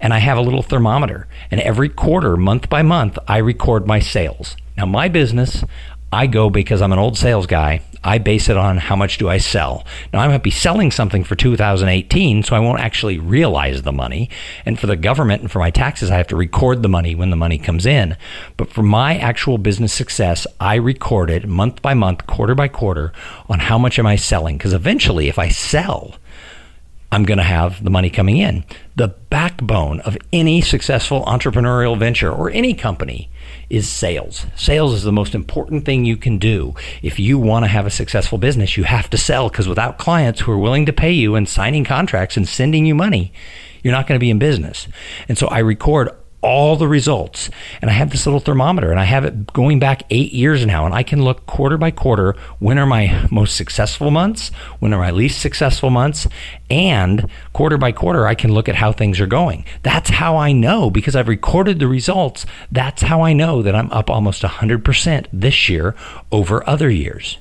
and 0.00 0.12
I 0.12 0.18
have 0.18 0.36
a 0.36 0.42
little 0.42 0.62
thermometer. 0.62 1.26
And 1.50 1.60
every 1.60 1.88
quarter, 1.88 2.36
month 2.36 2.68
by 2.68 2.82
month, 2.82 3.18
I 3.26 3.38
record 3.38 3.86
my 3.86 4.00
sales. 4.00 4.56
Now, 4.76 4.86
my 4.86 5.08
business, 5.08 5.64
I 6.12 6.26
go 6.26 6.48
because 6.48 6.80
I'm 6.80 6.92
an 6.92 6.98
old 6.98 7.18
sales 7.18 7.46
guy. 7.46 7.82
I 8.02 8.18
base 8.18 8.48
it 8.48 8.56
on 8.56 8.78
how 8.78 8.96
much 8.96 9.18
do 9.18 9.28
I 9.28 9.38
sell. 9.38 9.84
Now, 10.12 10.20
I 10.20 10.28
might 10.28 10.42
be 10.42 10.50
selling 10.50 10.90
something 10.90 11.24
for 11.24 11.34
2018, 11.34 12.44
so 12.44 12.54
I 12.54 12.60
won't 12.60 12.80
actually 12.80 13.18
realize 13.18 13.82
the 13.82 13.92
money. 13.92 14.30
And 14.64 14.78
for 14.78 14.86
the 14.86 14.96
government 14.96 15.42
and 15.42 15.50
for 15.50 15.58
my 15.58 15.70
taxes, 15.70 16.10
I 16.10 16.16
have 16.16 16.28
to 16.28 16.36
record 16.36 16.82
the 16.82 16.88
money 16.88 17.14
when 17.14 17.30
the 17.30 17.36
money 17.36 17.58
comes 17.58 17.84
in. 17.84 18.16
But 18.56 18.70
for 18.70 18.82
my 18.82 19.18
actual 19.18 19.58
business 19.58 19.92
success, 19.92 20.46
I 20.60 20.76
record 20.76 21.28
it 21.28 21.46
month 21.46 21.82
by 21.82 21.94
month, 21.94 22.26
quarter 22.26 22.54
by 22.54 22.68
quarter 22.68 23.12
on 23.48 23.58
how 23.58 23.78
much 23.78 23.98
am 23.98 24.06
I 24.06 24.16
selling. 24.16 24.56
Because 24.56 24.72
eventually, 24.72 25.28
if 25.28 25.38
I 25.38 25.48
sell, 25.48 26.14
I'm 27.10 27.24
going 27.24 27.38
to 27.38 27.44
have 27.44 27.82
the 27.82 27.90
money 27.90 28.10
coming 28.10 28.36
in. 28.36 28.64
The 28.96 29.08
backbone 29.08 30.00
of 30.00 30.18
any 30.30 30.60
successful 30.60 31.24
entrepreneurial 31.24 31.98
venture 31.98 32.30
or 32.30 32.50
any 32.50 32.74
company 32.74 33.30
is 33.70 33.88
sales. 33.88 34.44
Sales 34.56 34.92
is 34.92 35.04
the 35.04 35.12
most 35.12 35.34
important 35.34 35.86
thing 35.86 36.04
you 36.04 36.18
can 36.18 36.36
do. 36.36 36.74
If 37.00 37.18
you 37.18 37.38
want 37.38 37.64
to 37.64 37.68
have 37.68 37.86
a 37.86 37.90
successful 37.90 38.36
business, 38.36 38.76
you 38.76 38.84
have 38.84 39.08
to 39.10 39.16
sell 39.16 39.48
because 39.48 39.68
without 39.68 39.96
clients 39.96 40.40
who 40.40 40.52
are 40.52 40.58
willing 40.58 40.84
to 40.86 40.92
pay 40.92 41.12
you 41.12 41.34
and 41.34 41.48
signing 41.48 41.84
contracts 41.84 42.36
and 42.36 42.46
sending 42.46 42.84
you 42.84 42.94
money, 42.94 43.32
you're 43.82 43.92
not 43.92 44.06
going 44.06 44.18
to 44.18 44.24
be 44.24 44.30
in 44.30 44.38
business. 44.38 44.86
And 45.28 45.38
so 45.38 45.46
I 45.48 45.60
record 45.60 46.10
all 46.40 46.76
the 46.76 46.86
results. 46.86 47.50
And 47.82 47.90
I 47.90 47.94
have 47.94 48.10
this 48.10 48.26
little 48.26 48.40
thermometer 48.40 48.90
and 48.90 49.00
I 49.00 49.04
have 49.04 49.24
it 49.24 49.52
going 49.52 49.78
back 49.78 50.04
eight 50.10 50.32
years 50.32 50.64
now. 50.64 50.86
And 50.86 50.94
I 50.94 51.02
can 51.02 51.22
look 51.22 51.46
quarter 51.46 51.76
by 51.76 51.90
quarter 51.90 52.36
when 52.58 52.78
are 52.78 52.86
my 52.86 53.26
most 53.30 53.56
successful 53.56 54.10
months, 54.10 54.50
when 54.78 54.94
are 54.94 55.00
my 55.00 55.10
least 55.10 55.40
successful 55.40 55.90
months. 55.90 56.26
And 56.70 57.28
quarter 57.52 57.76
by 57.76 57.92
quarter, 57.92 58.26
I 58.26 58.34
can 58.34 58.52
look 58.52 58.68
at 58.68 58.76
how 58.76 58.92
things 58.92 59.20
are 59.20 59.26
going. 59.26 59.64
That's 59.82 60.10
how 60.10 60.36
I 60.36 60.52
know 60.52 60.90
because 60.90 61.16
I've 61.16 61.28
recorded 61.28 61.80
the 61.80 61.88
results. 61.88 62.46
That's 62.70 63.02
how 63.02 63.22
I 63.22 63.32
know 63.32 63.62
that 63.62 63.74
I'm 63.74 63.90
up 63.90 64.08
almost 64.08 64.42
100% 64.42 65.26
this 65.32 65.68
year 65.68 65.96
over 66.30 66.68
other 66.68 66.90
years. 66.90 67.38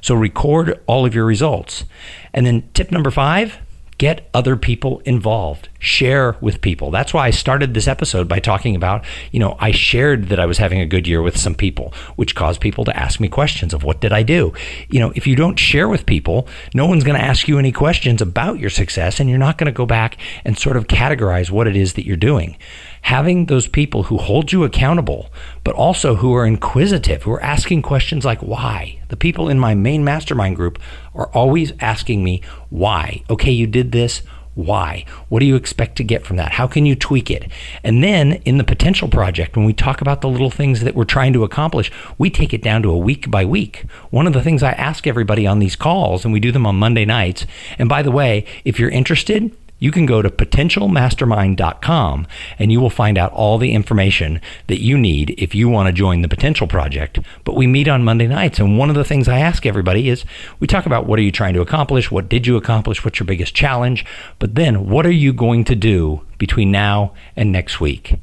So 0.00 0.14
record 0.14 0.80
all 0.86 1.06
of 1.06 1.14
your 1.14 1.24
results. 1.24 1.84
And 2.32 2.44
then 2.44 2.68
tip 2.74 2.90
number 2.90 3.10
five 3.10 3.58
Get 3.98 4.28
other 4.34 4.56
people 4.56 5.00
involved. 5.04 5.68
Share 5.78 6.36
with 6.40 6.60
people. 6.60 6.90
That's 6.90 7.14
why 7.14 7.26
I 7.26 7.30
started 7.30 7.74
this 7.74 7.86
episode 7.86 8.28
by 8.28 8.38
talking 8.38 8.74
about, 8.74 9.04
you 9.30 9.38
know, 9.38 9.56
I 9.60 9.70
shared 9.70 10.28
that 10.28 10.40
I 10.40 10.46
was 10.46 10.58
having 10.58 10.80
a 10.80 10.86
good 10.86 11.06
year 11.06 11.22
with 11.22 11.36
some 11.36 11.54
people, 11.54 11.92
which 12.16 12.34
caused 12.34 12.60
people 12.60 12.84
to 12.84 12.96
ask 12.96 13.20
me 13.20 13.28
questions 13.28 13.72
of 13.74 13.84
what 13.84 14.00
did 14.00 14.12
I 14.12 14.22
do? 14.22 14.52
You 14.88 15.00
know, 15.00 15.12
if 15.14 15.26
you 15.26 15.36
don't 15.36 15.58
share 15.58 15.88
with 15.88 16.06
people, 16.06 16.48
no 16.74 16.86
one's 16.86 17.04
going 17.04 17.18
to 17.18 17.24
ask 17.24 17.46
you 17.46 17.58
any 17.58 17.72
questions 17.72 18.20
about 18.20 18.58
your 18.58 18.70
success 18.70 19.20
and 19.20 19.28
you're 19.28 19.38
not 19.38 19.58
going 19.58 19.66
to 19.66 19.72
go 19.72 19.86
back 19.86 20.16
and 20.44 20.58
sort 20.58 20.76
of 20.76 20.86
categorize 20.86 21.50
what 21.50 21.68
it 21.68 21.76
is 21.76 21.94
that 21.94 22.06
you're 22.06 22.16
doing 22.16 22.56
having 23.04 23.46
those 23.46 23.68
people 23.68 24.04
who 24.04 24.16
hold 24.16 24.50
you 24.50 24.64
accountable, 24.64 25.30
but 25.62 25.74
also 25.74 26.16
who 26.16 26.34
are 26.34 26.46
inquisitive, 26.46 27.22
who 27.22 27.32
are 27.32 27.42
asking 27.42 27.82
questions 27.82 28.24
like 28.24 28.40
why. 28.40 28.98
The 29.08 29.16
people 29.16 29.50
in 29.50 29.58
my 29.58 29.74
main 29.74 30.04
mastermind 30.04 30.56
group 30.56 30.78
are 31.14 31.28
always 31.28 31.74
asking 31.80 32.24
me 32.24 32.40
why. 32.70 33.22
Okay, 33.28 33.50
you 33.50 33.66
did 33.66 33.92
this. 33.92 34.22
Why? 34.54 35.04
What 35.28 35.40
do 35.40 35.46
you 35.46 35.56
expect 35.56 35.96
to 35.96 36.04
get 36.04 36.24
from 36.24 36.36
that? 36.36 36.52
How 36.52 36.66
can 36.66 36.86
you 36.86 36.94
tweak 36.94 37.30
it? 37.30 37.50
And 37.82 38.02
then 38.02 38.34
in 38.44 38.56
the 38.56 38.64
potential 38.64 39.08
project, 39.08 39.56
when 39.56 39.66
we 39.66 39.72
talk 39.74 40.00
about 40.00 40.22
the 40.22 40.28
little 40.28 40.50
things 40.50 40.80
that 40.80 40.94
we're 40.94 41.04
trying 41.04 41.32
to 41.34 41.44
accomplish, 41.44 41.90
we 42.18 42.30
take 42.30 42.54
it 42.54 42.62
down 42.62 42.82
to 42.84 42.90
a 42.90 42.96
week 42.96 43.30
by 43.30 43.44
week. 43.44 43.84
One 44.10 44.26
of 44.26 44.32
the 44.32 44.42
things 44.42 44.62
I 44.62 44.72
ask 44.72 45.06
everybody 45.06 45.46
on 45.46 45.58
these 45.58 45.76
calls, 45.76 46.24
and 46.24 46.32
we 46.32 46.40
do 46.40 46.52
them 46.52 46.66
on 46.66 46.76
Monday 46.76 47.04
nights, 47.04 47.46
and 47.78 47.88
by 47.88 48.02
the 48.02 48.12
way, 48.12 48.46
if 48.64 48.78
you're 48.78 48.90
interested, 48.90 49.54
you 49.78 49.90
can 49.90 50.06
go 50.06 50.22
to 50.22 50.30
potentialmastermind.com 50.30 52.26
and 52.58 52.72
you 52.72 52.80
will 52.80 52.90
find 52.90 53.18
out 53.18 53.32
all 53.32 53.58
the 53.58 53.72
information 53.72 54.40
that 54.68 54.80
you 54.80 54.96
need 54.96 55.34
if 55.36 55.54
you 55.54 55.68
want 55.68 55.88
to 55.88 55.92
join 55.92 56.22
the 56.22 56.28
Potential 56.28 56.66
Project. 56.66 57.18
But 57.44 57.56
we 57.56 57.66
meet 57.66 57.88
on 57.88 58.04
Monday 58.04 58.26
nights, 58.26 58.58
and 58.58 58.78
one 58.78 58.88
of 58.88 58.96
the 58.96 59.04
things 59.04 59.28
I 59.28 59.40
ask 59.40 59.66
everybody 59.66 60.08
is 60.08 60.24
we 60.60 60.66
talk 60.66 60.86
about 60.86 61.06
what 61.06 61.18
are 61.18 61.22
you 61.22 61.32
trying 61.32 61.54
to 61.54 61.60
accomplish? 61.60 62.10
What 62.10 62.28
did 62.28 62.46
you 62.46 62.56
accomplish? 62.56 63.04
What's 63.04 63.18
your 63.18 63.26
biggest 63.26 63.54
challenge? 63.54 64.06
But 64.38 64.54
then 64.54 64.88
what 64.88 65.06
are 65.06 65.10
you 65.10 65.32
going 65.32 65.64
to 65.64 65.74
do 65.74 66.22
between 66.38 66.70
now 66.70 67.12
and 67.36 67.50
next 67.52 67.80
week? 67.80 68.18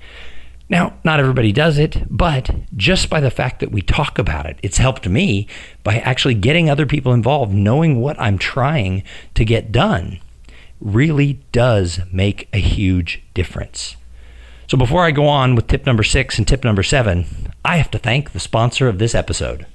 Now, 0.70 0.94
not 1.04 1.20
everybody 1.20 1.52
does 1.52 1.78
it, 1.78 2.04
but 2.10 2.50
just 2.78 3.10
by 3.10 3.20
the 3.20 3.30
fact 3.30 3.60
that 3.60 3.74
we 3.74 3.82
talk 3.82 4.18
about 4.18 4.46
it, 4.46 4.58
it's 4.64 4.78
helped 4.78 5.08
me 5.08 5.46
by 5.84 5.98
actually 5.98 6.34
getting 6.34 6.70
other 6.70 6.86
people 6.86 7.12
involved, 7.12 7.54
knowing 7.54 8.00
what 8.00 8.18
I'm 8.18 8.38
trying 8.38 9.04
to 9.36 9.44
get 9.44 9.74
done 9.74 10.22
really 10.82 11.42
does 11.52 12.00
make 12.12 12.50
a 12.52 12.60
huge 12.60 13.24
difference. 13.34 13.96
So 14.68 14.78
before 14.78 15.06
I 15.06 15.12
go 15.12 15.28
on 15.28 15.56
with 15.56 15.68
tip 15.68 15.86
number 15.86 16.04
six 16.04 16.38
and 16.38 16.48
tip 16.48 16.64
number 16.64 16.84
seven, 16.84 17.26
I 17.64 17.78
have 17.78 17.92
to 17.92 18.00
thank 18.00 18.32
the 18.32 18.40
sponsor 18.40 18.88
of 18.88 19.00
this 19.00 19.14
episode. 19.14 19.66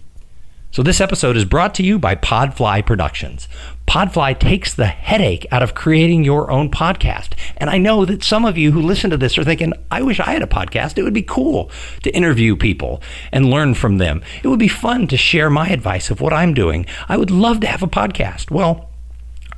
So, 0.76 0.82
this 0.82 1.00
episode 1.00 1.38
is 1.38 1.46
brought 1.46 1.74
to 1.76 1.82
you 1.82 1.98
by 1.98 2.16
Podfly 2.16 2.84
Productions. 2.84 3.48
Podfly 3.86 4.38
takes 4.38 4.74
the 4.74 4.84
headache 4.84 5.46
out 5.50 5.62
of 5.62 5.74
creating 5.74 6.22
your 6.22 6.50
own 6.50 6.70
podcast. 6.70 7.30
And 7.56 7.70
I 7.70 7.78
know 7.78 8.04
that 8.04 8.22
some 8.22 8.44
of 8.44 8.58
you 8.58 8.72
who 8.72 8.82
listen 8.82 9.08
to 9.08 9.16
this 9.16 9.38
are 9.38 9.44
thinking, 9.44 9.72
I 9.90 10.02
wish 10.02 10.20
I 10.20 10.32
had 10.32 10.42
a 10.42 10.46
podcast. 10.46 10.98
It 10.98 11.02
would 11.02 11.14
be 11.14 11.22
cool 11.22 11.70
to 12.02 12.14
interview 12.14 12.56
people 12.56 13.00
and 13.32 13.48
learn 13.48 13.72
from 13.72 13.96
them. 13.96 14.22
It 14.42 14.48
would 14.48 14.58
be 14.58 14.68
fun 14.68 15.06
to 15.06 15.16
share 15.16 15.48
my 15.48 15.68
advice 15.68 16.10
of 16.10 16.20
what 16.20 16.34
I'm 16.34 16.52
doing. 16.52 16.84
I 17.08 17.16
would 17.16 17.30
love 17.30 17.60
to 17.60 17.68
have 17.68 17.82
a 17.82 17.86
podcast. 17.86 18.50
Well, 18.50 18.90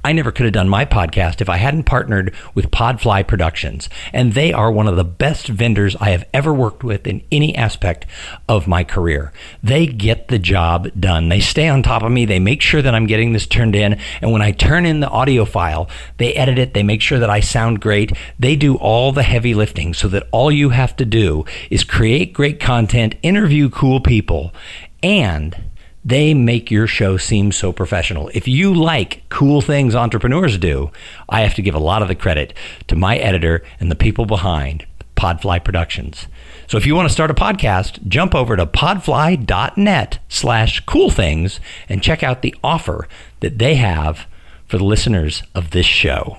I 0.05 0.13
never 0.13 0.31
could 0.31 0.45
have 0.45 0.53
done 0.53 0.69
my 0.69 0.85
podcast 0.85 1.41
if 1.41 1.49
I 1.49 1.57
hadn't 1.57 1.85
partnered 1.85 2.35
with 2.55 2.71
Podfly 2.71 3.27
Productions. 3.27 3.89
And 4.13 4.33
they 4.33 4.53
are 4.53 4.71
one 4.71 4.87
of 4.87 4.97
the 4.97 5.05
best 5.05 5.49
vendors 5.49 5.97
I 5.97 6.11
have 6.11 6.25
ever 6.33 6.55
worked 6.55 6.85
with 6.85 7.07
in 7.07 7.23
any 7.33 7.55
aspect 7.55 8.07
of 8.49 8.69
my 8.69 8.85
career. 8.85 9.33
They 9.63 9.87
get 9.87 10.29
the 10.29 10.39
job 10.39 10.89
done. 10.99 11.29
They 11.29 11.41
stay 11.41 11.69
on 11.69 11.83
top 11.83 12.03
of 12.03 12.13
me. 12.13 12.25
They 12.25 12.39
make 12.39 12.63
sure 12.63 12.81
that 12.81 12.95
I'm 12.95 13.07
getting 13.07 13.33
this 13.33 13.47
turned 13.47 13.75
in. 13.75 13.99
And 14.23 14.33
when 14.33 14.43
I 14.43 14.53
turn 14.53 14.87
in 14.87 15.01
the 15.01 15.11
audio 15.11 15.45
file, 15.45 15.89
they 16.19 16.35
edit 16.35 16.59
it. 16.59 16.75
They 16.75 16.83
make 16.83 17.03
sure 17.03 17.19
that 17.19 17.31
I 17.31 17.41
sound 17.41 17.81
great. 17.81 18.13
They 18.39 18.57
do 18.57 18.77
all 18.77 19.13
the 19.13 19.23
heavy 19.23 19.55
lifting 19.55 19.95
so 19.95 20.09
that 20.09 20.29
all 20.31 20.51
you 20.51 20.71
have 20.71 20.97
to 20.97 21.05
do 21.05 21.45
is 21.71 21.85
create 21.85 22.33
great 22.33 22.61
content, 22.61 23.17
interview 23.23 23.69
cool 23.69 24.01
people, 24.01 24.55
and 25.03 25.68
they 26.05 26.35
make 26.35 26.71
your 26.71 26.87
show 26.87 27.17
seem 27.17 27.53
so 27.53 27.73
professional. 27.73 28.31
If 28.33 28.49
you 28.49 28.75
like 28.75 29.23
cool 29.29 29.61
things 29.61 29.95
entrepreneurs 29.95 30.59
do, 30.59 30.91
I 31.29 31.43
have 31.43 31.55
to 31.55 31.63
give 31.63 31.75
a 31.75 31.81
lot 31.81 32.03
of 32.03 32.09
the 32.09 32.15
credit 32.15 32.55
to 32.87 32.97
my 32.97 33.17
editor 33.19 33.63
and 33.81 33.91
the 33.91 33.97
people 33.97 34.25
behind 34.25 34.87
Podfly 35.17 35.63
Productions. 35.65 36.29
So 36.69 36.77
if 36.77 36.87
you 36.87 36.95
want 36.95 37.09
to 37.09 37.13
start 37.13 37.31
a 37.31 37.35
podcast, 37.35 38.07
jump 38.07 38.35
over 38.35 38.57
to 38.57 38.67
podfly.net 38.67 40.19
slash 40.29 40.81
cool 40.87 41.11
things 41.11 41.61
and 41.89 42.03
check 42.03 42.23
out 42.23 42.43
the 42.43 42.55
offer 42.63 43.09
that 43.41 43.59
they 43.59 43.75
have 43.77 44.27
for 44.67 44.79
the 44.79 44.85
listeners 44.85 45.43
of 45.55 45.71
this 45.71 45.87
show. 45.87 46.39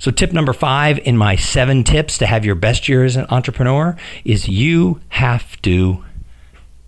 So, 0.00 0.12
tip 0.12 0.32
number 0.32 0.52
five 0.52 1.00
in 1.00 1.16
my 1.16 1.34
seven 1.34 1.82
tips 1.82 2.18
to 2.18 2.26
have 2.26 2.44
your 2.44 2.54
best 2.54 2.88
year 2.88 3.04
as 3.04 3.16
an 3.16 3.26
entrepreneur 3.30 3.96
is 4.24 4.48
you 4.48 5.00
have 5.08 5.60
to 5.62 6.04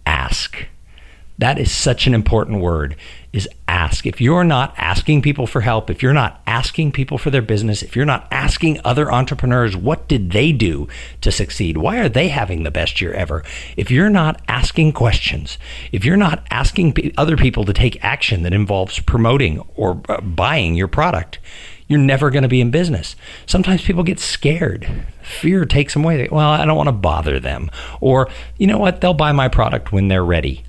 ask. 0.07 0.67
That 1.41 1.59
is 1.59 1.73
such 1.73 2.07
an 2.07 2.13
important 2.13 2.61
word 2.61 2.97
is 3.33 3.49
ask. 3.67 4.07
If 4.07 4.21
you're 4.21 4.45
not 4.45 4.75
asking 4.77 5.23
people 5.23 5.47
for 5.47 5.63
help, 5.63 5.89
if 5.89 6.03
you're 6.03 6.13
not 6.13 6.43
asking 6.47 6.93
people 6.93 7.17
for 7.17 7.31
their 7.31 7.41
business, 7.41 7.83
if 7.83 7.97
you're 7.97 8.05
not 8.05 8.29
asking 8.31 8.79
other 8.85 9.11
entrepreneurs 9.11 9.75
what 9.75 10.07
did 10.07 10.33
they 10.33 10.53
do 10.53 10.87
to 11.23 11.33
succeed? 11.33 11.79
Why 11.79 11.97
are 11.97 12.11
they 12.11 12.29
having 12.29 12.63
the 12.63 12.71
best 12.71 13.01
year 13.01 13.15
ever? 13.15 13.43
If 13.75 13.91
you're 13.91 14.11
not 14.11 14.43
asking 14.49 14.93
questions, 14.93 15.57
if 15.93 16.05
you're 16.05 16.19
not 16.19 16.47
asking 16.51 17.15
other 17.17 17.39
people 17.39 17.65
to 17.65 17.73
take 17.73 18.05
action 18.05 18.43
that 18.43 18.53
involves 18.53 18.99
promoting 18.99 19.61
or 19.77 20.03
uh, 20.11 20.21
buying 20.21 20.75
your 20.75 20.89
product, 20.89 21.39
you're 21.89 21.99
never 21.99 22.29
going 22.29 22.43
to 22.43 22.51
be 22.51 22.61
in 22.61 22.71
business. 22.71 23.17
Sometimes 23.47 23.83
people 23.83 24.03
get 24.03 24.21
scared. 24.21 25.07
Fear 25.23 25.65
takes 25.65 25.95
them 25.95 26.05
away. 26.05 26.29
Well, 26.31 26.51
I 26.51 26.67
don't 26.67 26.77
want 26.77 26.89
to 26.89 26.93
bother 26.93 27.41
them. 27.41 27.71
Or, 28.03 28.29
you 28.59 28.67
know 28.67 28.79
what? 28.79 29.01
They'll 29.01 29.15
buy 29.15 29.33
my 29.33 29.49
product 29.49 29.91
when 29.91 30.09
they're 30.09 30.23
ready. 30.23 30.65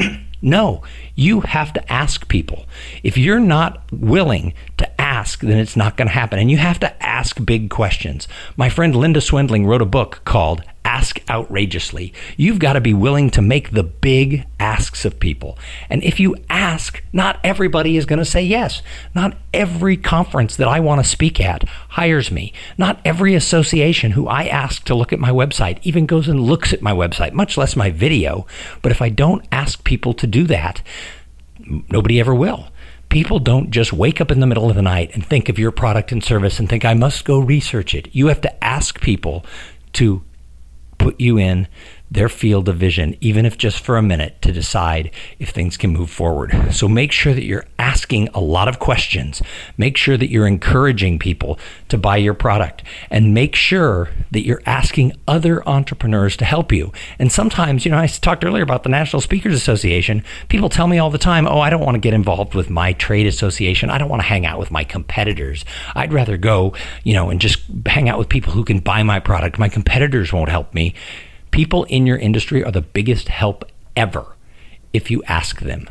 no, 0.42 0.82
you 1.14 1.40
have 1.40 1.72
to 1.74 1.92
ask 1.92 2.28
people. 2.28 2.66
If 3.02 3.18
you're 3.18 3.40
not 3.40 3.82
willing 3.92 4.54
to 4.78 5.00
ask, 5.00 5.40
then 5.40 5.58
it's 5.58 5.76
not 5.76 5.96
going 5.96 6.08
to 6.08 6.14
happen. 6.14 6.38
And 6.38 6.50
you 6.50 6.56
have 6.58 6.80
to 6.80 7.02
ask 7.02 7.44
big 7.44 7.70
questions. 7.70 8.28
My 8.56 8.68
friend 8.68 8.94
Linda 8.94 9.20
Swindling 9.20 9.66
wrote 9.66 9.82
a 9.82 9.86
book 9.86 10.22
called 10.24 10.62
ask 10.84 11.20
outrageously. 11.28 12.12
You've 12.36 12.58
got 12.58 12.74
to 12.74 12.80
be 12.80 12.94
willing 12.94 13.30
to 13.30 13.42
make 13.42 13.70
the 13.70 13.82
big 13.82 14.46
asks 14.58 15.04
of 15.04 15.20
people. 15.20 15.58
And 15.88 16.02
if 16.02 16.20
you 16.20 16.36
ask, 16.48 17.02
not 17.12 17.38
everybody 17.44 17.96
is 17.96 18.06
going 18.06 18.18
to 18.18 18.24
say 18.24 18.42
yes. 18.42 18.82
Not 19.14 19.36
every 19.52 19.96
conference 19.96 20.56
that 20.56 20.68
I 20.68 20.80
want 20.80 21.02
to 21.02 21.08
speak 21.08 21.40
at 21.40 21.64
hires 21.90 22.30
me. 22.30 22.52
Not 22.78 23.00
every 23.04 23.34
association 23.34 24.12
who 24.12 24.28
I 24.28 24.44
ask 24.44 24.84
to 24.84 24.94
look 24.94 25.12
at 25.12 25.20
my 25.20 25.30
website 25.30 25.78
even 25.82 26.06
goes 26.06 26.28
and 26.28 26.40
looks 26.40 26.72
at 26.72 26.82
my 26.82 26.92
website, 26.92 27.32
much 27.32 27.56
less 27.56 27.76
my 27.76 27.90
video. 27.90 28.46
But 28.82 28.92
if 28.92 29.02
I 29.02 29.08
don't 29.08 29.44
ask 29.52 29.82
people 29.84 30.14
to 30.14 30.26
do 30.26 30.44
that, 30.44 30.82
nobody 31.88 32.20
ever 32.20 32.34
will 32.34 32.68
people 33.10 33.40
don't 33.40 33.70
just 33.70 33.92
wake 33.92 34.20
up 34.20 34.30
in 34.30 34.38
the 34.38 34.46
middle 34.46 34.70
of 34.70 34.76
the 34.76 34.82
night 34.82 35.10
and 35.14 35.26
think 35.26 35.48
of 35.48 35.58
your 35.58 35.72
product 35.72 36.12
and 36.12 36.24
service 36.24 36.58
and 36.58 36.68
think, 36.68 36.84
I 36.84 36.94
must 36.94 37.24
go 37.24 37.40
research 37.40 37.92
it. 37.92 38.08
You 38.12 38.28
have 38.28 38.40
to 38.42 38.64
ask 38.64 39.00
people 39.00 39.44
to 39.94 40.22
put 41.00 41.18
you 41.20 41.38
in 41.38 41.66
their 42.10 42.28
field 42.28 42.68
of 42.68 42.76
vision, 42.76 43.16
even 43.20 43.46
if 43.46 43.56
just 43.56 43.80
for 43.80 43.96
a 43.96 44.02
minute, 44.02 44.42
to 44.42 44.50
decide 44.52 45.10
if 45.38 45.50
things 45.50 45.76
can 45.76 45.90
move 45.90 46.10
forward. 46.10 46.52
So 46.72 46.88
make 46.88 47.12
sure 47.12 47.34
that 47.34 47.44
you're 47.44 47.66
asking 47.78 48.28
a 48.34 48.40
lot 48.40 48.66
of 48.68 48.80
questions. 48.80 49.40
Make 49.76 49.96
sure 49.96 50.16
that 50.16 50.28
you're 50.28 50.46
encouraging 50.46 51.18
people 51.18 51.58
to 51.88 51.96
buy 51.96 52.16
your 52.16 52.34
product 52.34 52.82
and 53.10 53.32
make 53.32 53.54
sure 53.54 54.10
that 54.32 54.44
you're 54.44 54.62
asking 54.66 55.12
other 55.28 55.66
entrepreneurs 55.68 56.36
to 56.38 56.44
help 56.44 56.72
you. 56.72 56.92
And 57.18 57.30
sometimes, 57.30 57.84
you 57.84 57.92
know, 57.92 57.98
I 57.98 58.06
talked 58.06 58.44
earlier 58.44 58.62
about 58.62 58.82
the 58.82 58.88
National 58.88 59.20
Speakers 59.20 59.54
Association. 59.54 60.24
People 60.48 60.68
tell 60.68 60.88
me 60.88 60.98
all 60.98 61.10
the 61.10 61.18
time, 61.18 61.46
oh, 61.46 61.60
I 61.60 61.70
don't 61.70 61.84
want 61.84 61.94
to 61.94 62.00
get 62.00 62.14
involved 62.14 62.54
with 62.54 62.70
my 62.70 62.92
trade 62.94 63.26
association. 63.26 63.88
I 63.88 63.98
don't 63.98 64.08
want 64.08 64.22
to 64.22 64.28
hang 64.28 64.46
out 64.46 64.58
with 64.58 64.72
my 64.72 64.82
competitors. 64.82 65.64
I'd 65.94 66.12
rather 66.12 66.36
go, 66.36 66.74
you 67.04 67.14
know, 67.14 67.30
and 67.30 67.40
just 67.40 67.60
hang 67.86 68.08
out 68.08 68.18
with 68.18 68.28
people 68.28 68.52
who 68.52 68.64
can 68.64 68.80
buy 68.80 69.04
my 69.04 69.20
product. 69.20 69.58
My 69.58 69.68
competitors 69.68 70.32
won't 70.32 70.50
help 70.50 70.74
me. 70.74 70.94
People 71.50 71.84
in 71.84 72.06
your 72.06 72.16
industry 72.16 72.62
are 72.64 72.72
the 72.72 72.80
biggest 72.80 73.28
help 73.28 73.64
ever 73.96 74.36
if 74.92 75.10
you 75.10 75.22
ask 75.24 75.60
them. 75.60 75.88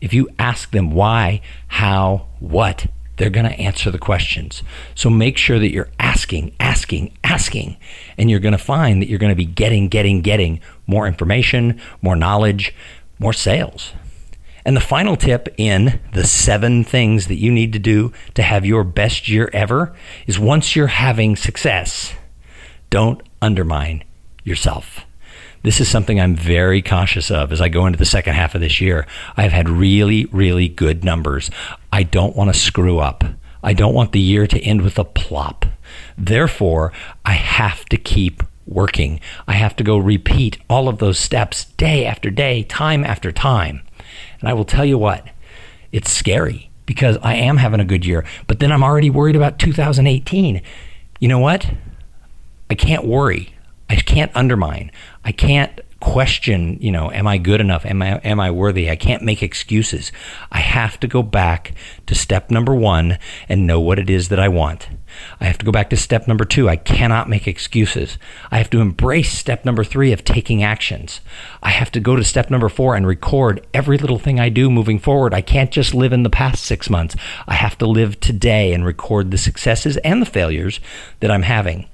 If 0.00 0.12
you 0.12 0.28
ask 0.38 0.70
them 0.70 0.90
why, 0.90 1.40
how, 1.68 2.26
what, 2.38 2.86
they're 3.16 3.30
going 3.30 3.46
to 3.46 3.58
answer 3.58 3.90
the 3.90 3.98
questions. 3.98 4.62
So 4.94 5.08
make 5.08 5.38
sure 5.38 5.58
that 5.58 5.72
you're 5.72 5.88
asking, 5.98 6.54
asking, 6.60 7.16
asking, 7.24 7.76
and 8.18 8.30
you're 8.30 8.40
going 8.40 8.52
to 8.52 8.58
find 8.58 9.00
that 9.00 9.08
you're 9.08 9.18
going 9.18 9.30
to 9.30 9.36
be 9.36 9.46
getting, 9.46 9.88
getting, 9.88 10.20
getting 10.20 10.60
more 10.86 11.06
information, 11.06 11.80
more 12.02 12.16
knowledge, 12.16 12.74
more 13.18 13.32
sales. 13.32 13.92
And 14.66 14.76
the 14.76 14.80
final 14.80 15.16
tip 15.16 15.48
in 15.56 16.00
the 16.12 16.24
seven 16.24 16.84
things 16.84 17.28
that 17.28 17.36
you 17.36 17.52
need 17.52 17.72
to 17.72 17.78
do 17.78 18.12
to 18.34 18.42
have 18.42 18.66
your 18.66 18.84
best 18.84 19.28
year 19.28 19.48
ever 19.52 19.94
is 20.26 20.38
once 20.38 20.74
you're 20.74 20.88
having 20.88 21.36
success, 21.36 22.14
don't 22.90 23.22
undermine 23.40 24.02
yourself. 24.46 25.04
This 25.62 25.80
is 25.80 25.88
something 25.88 26.20
I'm 26.20 26.36
very 26.36 26.80
cautious 26.80 27.30
of 27.30 27.50
as 27.50 27.60
I 27.60 27.68
go 27.68 27.86
into 27.86 27.98
the 27.98 28.04
second 28.04 28.34
half 28.34 28.54
of 28.54 28.60
this 28.60 28.80
year. 28.80 29.06
I've 29.36 29.52
had 29.52 29.68
really, 29.68 30.26
really 30.26 30.68
good 30.68 31.04
numbers. 31.04 31.50
I 31.92 32.04
don't 32.04 32.36
want 32.36 32.52
to 32.52 32.58
screw 32.58 32.98
up. 32.98 33.24
I 33.64 33.72
don't 33.72 33.94
want 33.94 34.12
the 34.12 34.20
year 34.20 34.46
to 34.46 34.60
end 34.60 34.82
with 34.82 34.98
a 34.98 35.04
plop. 35.04 35.66
Therefore, 36.16 36.92
I 37.24 37.32
have 37.32 37.84
to 37.86 37.96
keep 37.96 38.44
working. 38.64 39.20
I 39.48 39.54
have 39.54 39.74
to 39.76 39.84
go 39.84 39.98
repeat 39.98 40.58
all 40.70 40.88
of 40.88 40.98
those 40.98 41.18
steps 41.18 41.64
day 41.64 42.06
after 42.06 42.30
day, 42.30 42.62
time 42.62 43.02
after 43.02 43.32
time. 43.32 43.82
And 44.40 44.48
I 44.48 44.52
will 44.52 44.64
tell 44.64 44.84
you 44.84 44.98
what, 44.98 45.26
it's 45.90 46.10
scary 46.10 46.70
because 46.84 47.18
I 47.22 47.34
am 47.34 47.56
having 47.56 47.80
a 47.80 47.84
good 47.84 48.06
year, 48.06 48.24
but 48.46 48.60
then 48.60 48.70
I'm 48.70 48.84
already 48.84 49.10
worried 49.10 49.34
about 49.34 49.58
2018. 49.58 50.62
You 51.18 51.28
know 51.28 51.40
what? 51.40 51.68
I 52.70 52.74
can't 52.74 53.04
worry. 53.04 53.55
I 53.88 53.96
can't 53.96 54.32
undermine. 54.34 54.90
I 55.24 55.32
can't 55.32 55.80
question, 56.00 56.78
you 56.80 56.92
know, 56.92 57.10
am 57.10 57.26
I 57.26 57.38
good 57.38 57.60
enough? 57.60 57.86
Am 57.86 58.02
I 58.02 58.18
am 58.18 58.38
I 58.38 58.50
worthy? 58.50 58.90
I 58.90 58.96
can't 58.96 59.22
make 59.22 59.42
excuses. 59.42 60.12
I 60.52 60.58
have 60.58 61.00
to 61.00 61.08
go 61.08 61.22
back 61.22 61.72
to 62.06 62.14
step 62.14 62.50
number 62.50 62.74
1 62.74 63.18
and 63.48 63.66
know 63.66 63.80
what 63.80 63.98
it 63.98 64.10
is 64.10 64.28
that 64.28 64.38
I 64.38 64.48
want. 64.48 64.88
I 65.40 65.46
have 65.46 65.56
to 65.58 65.64
go 65.64 65.72
back 65.72 65.88
to 65.90 65.96
step 65.96 66.28
number 66.28 66.44
2. 66.44 66.68
I 66.68 66.76
cannot 66.76 67.30
make 67.30 67.48
excuses. 67.48 68.18
I 68.50 68.58
have 68.58 68.68
to 68.70 68.80
embrace 68.80 69.32
step 69.32 69.64
number 69.64 69.84
3 69.84 70.12
of 70.12 70.22
taking 70.22 70.62
actions. 70.62 71.20
I 71.62 71.70
have 71.70 71.90
to 71.92 72.00
go 72.00 72.14
to 72.14 72.24
step 72.24 72.50
number 72.50 72.68
4 72.68 72.94
and 72.94 73.06
record 73.06 73.66
every 73.72 73.96
little 73.96 74.18
thing 74.18 74.38
I 74.38 74.50
do 74.50 74.70
moving 74.70 74.98
forward. 74.98 75.32
I 75.32 75.40
can't 75.40 75.70
just 75.70 75.94
live 75.94 76.12
in 76.12 76.24
the 76.24 76.30
past 76.30 76.64
6 76.64 76.90
months. 76.90 77.16
I 77.48 77.54
have 77.54 77.78
to 77.78 77.86
live 77.86 78.20
today 78.20 78.74
and 78.74 78.84
record 78.84 79.30
the 79.30 79.38
successes 79.38 79.96
and 79.98 80.20
the 80.20 80.26
failures 80.26 80.78
that 81.20 81.30
I'm 81.30 81.42
having. 81.42 81.86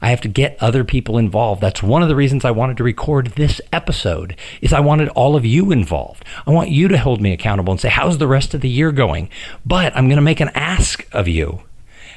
I 0.00 0.10
have 0.10 0.20
to 0.22 0.28
get 0.28 0.56
other 0.60 0.84
people 0.84 1.18
involved. 1.18 1.60
That's 1.60 1.82
one 1.82 2.02
of 2.02 2.08
the 2.08 2.16
reasons 2.16 2.44
I 2.44 2.50
wanted 2.50 2.76
to 2.78 2.84
record 2.84 3.28
this 3.28 3.60
episode 3.72 4.36
is 4.60 4.72
I 4.72 4.80
wanted 4.80 5.08
all 5.10 5.36
of 5.36 5.44
you 5.44 5.72
involved. 5.72 6.24
I 6.46 6.50
want 6.50 6.70
you 6.70 6.88
to 6.88 6.98
hold 6.98 7.20
me 7.20 7.32
accountable 7.32 7.72
and 7.72 7.80
say, 7.80 7.88
how's 7.88 8.18
the 8.18 8.28
rest 8.28 8.54
of 8.54 8.60
the 8.60 8.68
year 8.68 8.92
going? 8.92 9.28
But 9.64 9.96
I'm 9.96 10.08
going 10.08 10.16
to 10.16 10.22
make 10.22 10.40
an 10.40 10.50
ask 10.54 11.06
of 11.12 11.28
you. 11.28 11.62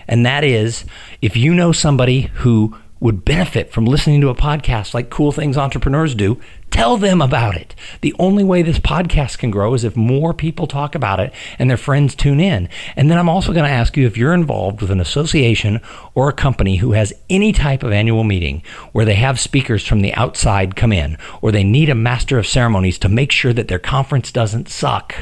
And 0.08 0.26
that 0.26 0.44
is 0.44 0.86
if 1.22 1.38
you 1.38 1.54
know 1.54 1.72
somebody 1.72 2.22
who 2.36 2.76
would 3.00 3.24
benefit 3.24 3.72
from 3.72 3.86
listening 3.86 4.22
to 4.22 4.30
a 4.30 4.36
podcast 4.36 4.94
like 4.94 5.10
Cool 5.10 5.32
Things 5.32 5.58
Entrepreneurs 5.58 6.16
do, 6.16 6.40
tell 6.72 6.98
them 6.98 7.22
about 7.22 7.56
it. 7.56 7.76
The 8.02 8.16
only 8.20 8.44
way 8.44 8.62
this 8.62 8.80
podcast 8.80 9.38
can 9.38 9.52
grow 9.52 9.74
is 9.74 9.84
if 9.84 9.96
more 9.96 10.34
people 10.34 10.68
talk 10.68 10.96
about 10.96 11.20
it 11.20 11.34
and 11.58 11.70
their 11.70 11.78
friends 11.78 12.16
tune 12.16 12.40
in. 12.40 12.70
And 12.96 13.10
then 13.10 13.18
I'm 13.18 13.30
also 13.30 13.54
going 13.54 13.66
to 13.66 13.72
ask 13.72 13.98
you 13.98 14.08
if 14.08 14.18
you're 14.18 14.34
involved 14.34 14.82
with 14.82 14.92
an 14.92 15.00
association 15.00 15.82
or 16.16 16.30
a 16.30 16.34
company 16.34 16.78
who 16.78 16.94
has 16.94 17.14
any 17.30 17.52
type 17.52 17.84
of 17.84 17.92
annual 17.92 18.24
meeting 18.24 18.64
where 18.92 19.06
they 19.06 19.16
have 19.16 19.40
speakers 19.40 19.86
from 19.86 20.02
the 20.02 20.14
outside 20.14 20.76
come 20.76 20.94
in 20.94 21.18
or 21.42 21.52
they 21.52 21.64
need 21.64 21.90
a 21.90 21.96
master 21.96 22.38
of 22.38 22.48
ceremonies 22.48 22.98
to 23.00 23.10
make 23.10 23.32
sure 23.32 23.54
that 23.54 23.68
their 23.68 23.80
conference 23.80 24.32
doesn't 24.32 24.70
suck. 24.70 25.16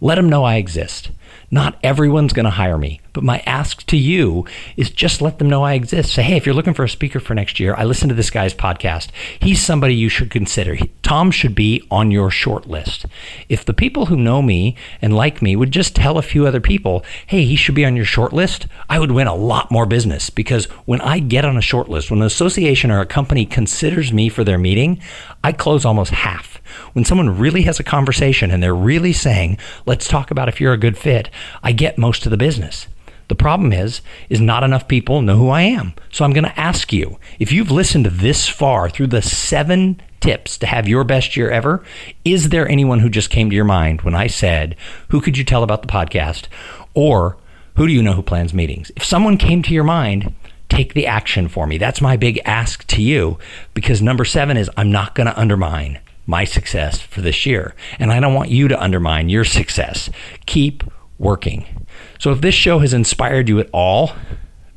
Let 0.00 0.16
them 0.16 0.28
know 0.28 0.44
I 0.44 0.56
exist. 0.56 1.10
Not 1.50 1.78
everyone's 1.82 2.32
going 2.32 2.44
to 2.44 2.50
hire 2.50 2.78
me, 2.78 3.00
but 3.16 3.24
my 3.24 3.42
ask 3.46 3.86
to 3.86 3.96
you 3.96 4.44
is 4.76 4.90
just 4.90 5.22
let 5.22 5.38
them 5.38 5.48
know 5.48 5.62
I 5.62 5.72
exist. 5.72 6.12
Say, 6.12 6.22
hey, 6.22 6.36
if 6.36 6.44
you're 6.44 6.54
looking 6.54 6.74
for 6.74 6.84
a 6.84 6.88
speaker 6.88 7.18
for 7.18 7.32
next 7.32 7.58
year, 7.58 7.74
I 7.74 7.84
listen 7.84 8.10
to 8.10 8.14
this 8.14 8.28
guy's 8.28 8.52
podcast. 8.52 9.08
He's 9.40 9.64
somebody 9.64 9.94
you 9.94 10.10
should 10.10 10.30
consider. 10.30 10.74
He, 10.74 10.92
Tom 11.02 11.30
should 11.30 11.54
be 11.54 11.82
on 11.90 12.10
your 12.10 12.30
short 12.30 12.66
list. 12.66 13.06
If 13.48 13.64
the 13.64 13.72
people 13.72 14.04
who 14.04 14.18
know 14.18 14.42
me 14.42 14.76
and 15.00 15.16
like 15.16 15.40
me 15.40 15.56
would 15.56 15.70
just 15.70 15.96
tell 15.96 16.18
a 16.18 16.22
few 16.22 16.46
other 16.46 16.60
people, 16.60 17.06
hey, 17.26 17.46
he 17.46 17.56
should 17.56 17.74
be 17.74 17.86
on 17.86 17.96
your 17.96 18.04
short 18.04 18.34
list, 18.34 18.66
I 18.90 18.98
would 18.98 19.12
win 19.12 19.28
a 19.28 19.34
lot 19.34 19.70
more 19.70 19.86
business 19.86 20.28
because 20.28 20.66
when 20.84 21.00
I 21.00 21.18
get 21.18 21.46
on 21.46 21.56
a 21.56 21.62
short 21.62 21.88
list, 21.88 22.10
when 22.10 22.20
an 22.20 22.26
association 22.26 22.90
or 22.90 23.00
a 23.00 23.06
company 23.06 23.46
considers 23.46 24.12
me 24.12 24.28
for 24.28 24.44
their 24.44 24.58
meeting, 24.58 25.00
I 25.42 25.52
close 25.52 25.86
almost 25.86 26.10
half. 26.10 26.60
When 26.92 27.06
someone 27.06 27.38
really 27.38 27.62
has 27.62 27.80
a 27.80 27.84
conversation 27.84 28.50
and 28.50 28.62
they're 28.62 28.74
really 28.74 29.14
saying, 29.14 29.56
let's 29.86 30.06
talk 30.06 30.30
about 30.30 30.50
if 30.50 30.60
you're 30.60 30.74
a 30.74 30.78
good 30.78 30.98
fit, 30.98 31.30
I 31.62 31.72
get 31.72 31.96
most 31.96 32.26
of 32.26 32.30
the 32.30 32.36
business. 32.36 32.88
The 33.28 33.34
problem 33.34 33.72
is, 33.72 34.02
is 34.28 34.40
not 34.40 34.62
enough 34.62 34.86
people 34.86 35.20
know 35.20 35.36
who 35.36 35.48
I 35.48 35.62
am. 35.62 35.94
So 36.10 36.24
I'm 36.24 36.32
going 36.32 36.44
to 36.44 36.60
ask 36.60 36.92
you, 36.92 37.18
if 37.38 37.52
you've 37.52 37.70
listened 37.70 38.06
this 38.06 38.48
far 38.48 38.88
through 38.88 39.08
the 39.08 39.22
seven 39.22 40.00
tips 40.20 40.56
to 40.58 40.66
have 40.66 40.88
your 40.88 41.04
best 41.04 41.36
year 41.36 41.50
ever, 41.50 41.84
is 42.24 42.50
there 42.50 42.68
anyone 42.68 43.00
who 43.00 43.08
just 43.08 43.30
came 43.30 43.50
to 43.50 43.56
your 43.56 43.64
mind 43.64 44.02
when 44.02 44.14
I 44.14 44.28
said, 44.28 44.76
who 45.08 45.20
could 45.20 45.36
you 45.36 45.44
tell 45.44 45.62
about 45.62 45.82
the 45.82 45.88
podcast? 45.88 46.46
Or 46.94 47.36
who 47.76 47.86
do 47.86 47.92
you 47.92 48.02
know 48.02 48.14
who 48.14 48.22
plans 48.22 48.54
meetings? 48.54 48.90
If 48.96 49.04
someone 49.04 49.36
came 49.38 49.62
to 49.62 49.74
your 49.74 49.84
mind, 49.84 50.34
take 50.68 50.94
the 50.94 51.06
action 51.06 51.48
for 51.48 51.66
me. 51.66 51.78
That's 51.78 52.00
my 52.00 52.16
big 52.16 52.40
ask 52.44 52.86
to 52.88 53.02
you 53.02 53.38
because 53.74 54.00
number 54.00 54.24
seven 54.24 54.56
is 54.56 54.70
I'm 54.76 54.90
not 54.90 55.14
going 55.14 55.26
to 55.26 55.38
undermine 55.38 56.00
my 56.26 56.44
success 56.44 57.00
for 57.00 57.20
this 57.20 57.46
year. 57.46 57.74
And 57.98 58.12
I 58.12 58.20
don't 58.20 58.34
want 58.34 58.50
you 58.50 58.68
to 58.68 58.80
undermine 58.80 59.28
your 59.28 59.44
success. 59.44 60.10
Keep 60.46 60.84
working. 61.18 61.86
So 62.18 62.32
if 62.32 62.40
this 62.40 62.54
show 62.54 62.80
has 62.80 62.92
inspired 62.92 63.48
you 63.48 63.58
at 63.58 63.70
all, 63.72 64.12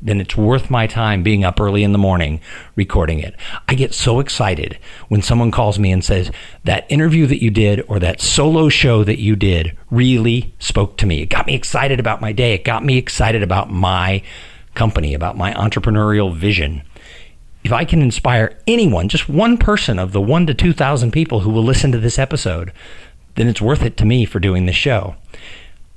then 0.02 0.22
it's 0.22 0.38
worth 0.38 0.70
my 0.70 0.88
time 0.88 1.24
being 1.24 1.44
up 1.44 1.60
early 1.60 1.84
in 1.84 1.92
the 1.92 1.98
morning 1.98 2.40
recording 2.76 3.20
it. 3.20 3.36
I 3.68 3.76
get 3.76 3.94
so 3.94 4.20
excited 4.20 4.80
when 5.10 5.22
someone 5.22 5.52
calls 5.52 5.78
me 5.78 5.92
and 5.92 6.04
says, 6.04 6.32
That 6.64 6.90
interview 6.90 7.26
that 7.28 7.44
you 7.44 7.52
did 7.52 7.84
or 7.88 8.00
that 8.00 8.22
solo 8.22 8.70
show 8.70 9.04
that 9.04 9.20
you 9.20 9.36
did 9.36 9.78
really 9.92 10.54
spoke 10.60 10.98
to 10.98 11.06
me. 11.06 11.22
It 11.22 11.30
got 11.30 11.48
me 11.48 11.56
excited 11.56 12.00
about 12.00 12.22
my 12.22 12.32
day. 12.32 12.54
It 12.54 12.64
got 12.64 12.86
me 12.86 12.98
excited 12.98 13.44
about 13.44 13.70
my 13.70 14.24
company, 14.74 15.14
about 15.14 15.36
my 15.36 15.54
entrepreneurial 15.54 16.34
vision 16.34 16.84
if 17.64 17.74
I 17.74 17.86
can 17.86 18.02
inspire 18.02 18.58
anyone, 18.68 19.10
just 19.10 19.30
one 19.30 19.58
person 19.58 20.00
of 20.00 20.12
the 20.12 20.22
one 20.22 20.48
to 20.48 20.54
2,000 20.54 21.12
people 21.12 21.42
who 21.42 21.50
will 21.50 21.64
listen 21.64 21.92
to 21.92 22.00
this 22.00 22.18
episode, 22.18 22.72
then 23.36 23.48
it's 23.48 23.62
worth 23.62 23.84
it 23.84 23.98
to 23.98 24.06
me 24.06 24.26
for 24.26 24.40
doing 24.40 24.66
this 24.66 24.76
show. 24.76 25.16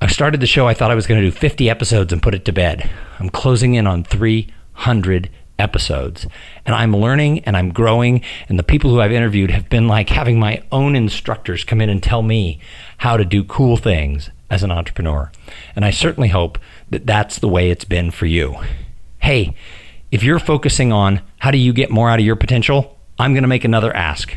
I 0.03 0.09
started 0.09 0.41
the 0.41 0.49
show, 0.49 0.67
I 0.67 0.75
thought 0.75 0.91
I 0.91 0.97
was 0.97 1.07
going 1.07 1.23
to 1.23 1.31
do 1.31 1.37
50 1.37 1.71
episodes 1.71 2.13
and 2.13 2.21
put 2.21 2.35
it 2.35 2.45
to 2.47 2.53
bed. 2.53 2.91
I'm 3.21 3.31
closing 3.31 3.75
in 3.75 3.87
on 3.87 4.03
300 4.03 5.31
episodes. 5.61 6.27
And 6.67 6.75
I'm 6.75 6.97
learning 6.97 7.45
and 7.45 7.57
I'm 7.57 7.73
growing. 7.73 8.21
And 8.49 8.59
the 8.59 8.65
people 8.65 8.91
who 8.91 9.01
I've 9.01 9.13
interviewed 9.13 9.53
have 9.53 9.69
been 9.69 9.87
like 9.87 10.09
having 10.09 10.41
my 10.41 10.61
own 10.73 10.97
instructors 10.97 11.63
come 11.63 11.81
in 11.81 11.89
and 11.89 12.03
tell 12.03 12.23
me 12.23 12.59
how 12.99 13.17
to 13.17 13.25
do 13.25 13.45
cool 13.45 13.77
things 13.77 14.31
as 14.51 14.65
an 14.65 14.73
entrepreneur. 14.73 15.31
And 15.77 15.85
I 15.85 15.93
certainly 15.93 16.31
hope 16.31 16.59
that 16.91 17.07
that's 17.07 17.39
the 17.39 17.49
way 17.49 17.71
it's 17.71 17.85
been 17.85 18.11
for 18.11 18.27
you. 18.27 18.57
Hey, 19.21 19.55
if 20.11 20.25
you're 20.25 20.41
focusing 20.41 20.93
on 20.93 21.21
how 21.39 21.53
do 21.53 21.59
you 21.59 21.73
get 21.73 21.93
more 21.93 22.11
out 22.11 22.19
of 22.19 22.27
your 22.27 22.35
potential, 22.35 22.99
I'm 23.21 23.35
going 23.35 23.45
to 23.45 23.49
make 23.49 23.65
another 23.65 23.95
ask. 23.95 24.37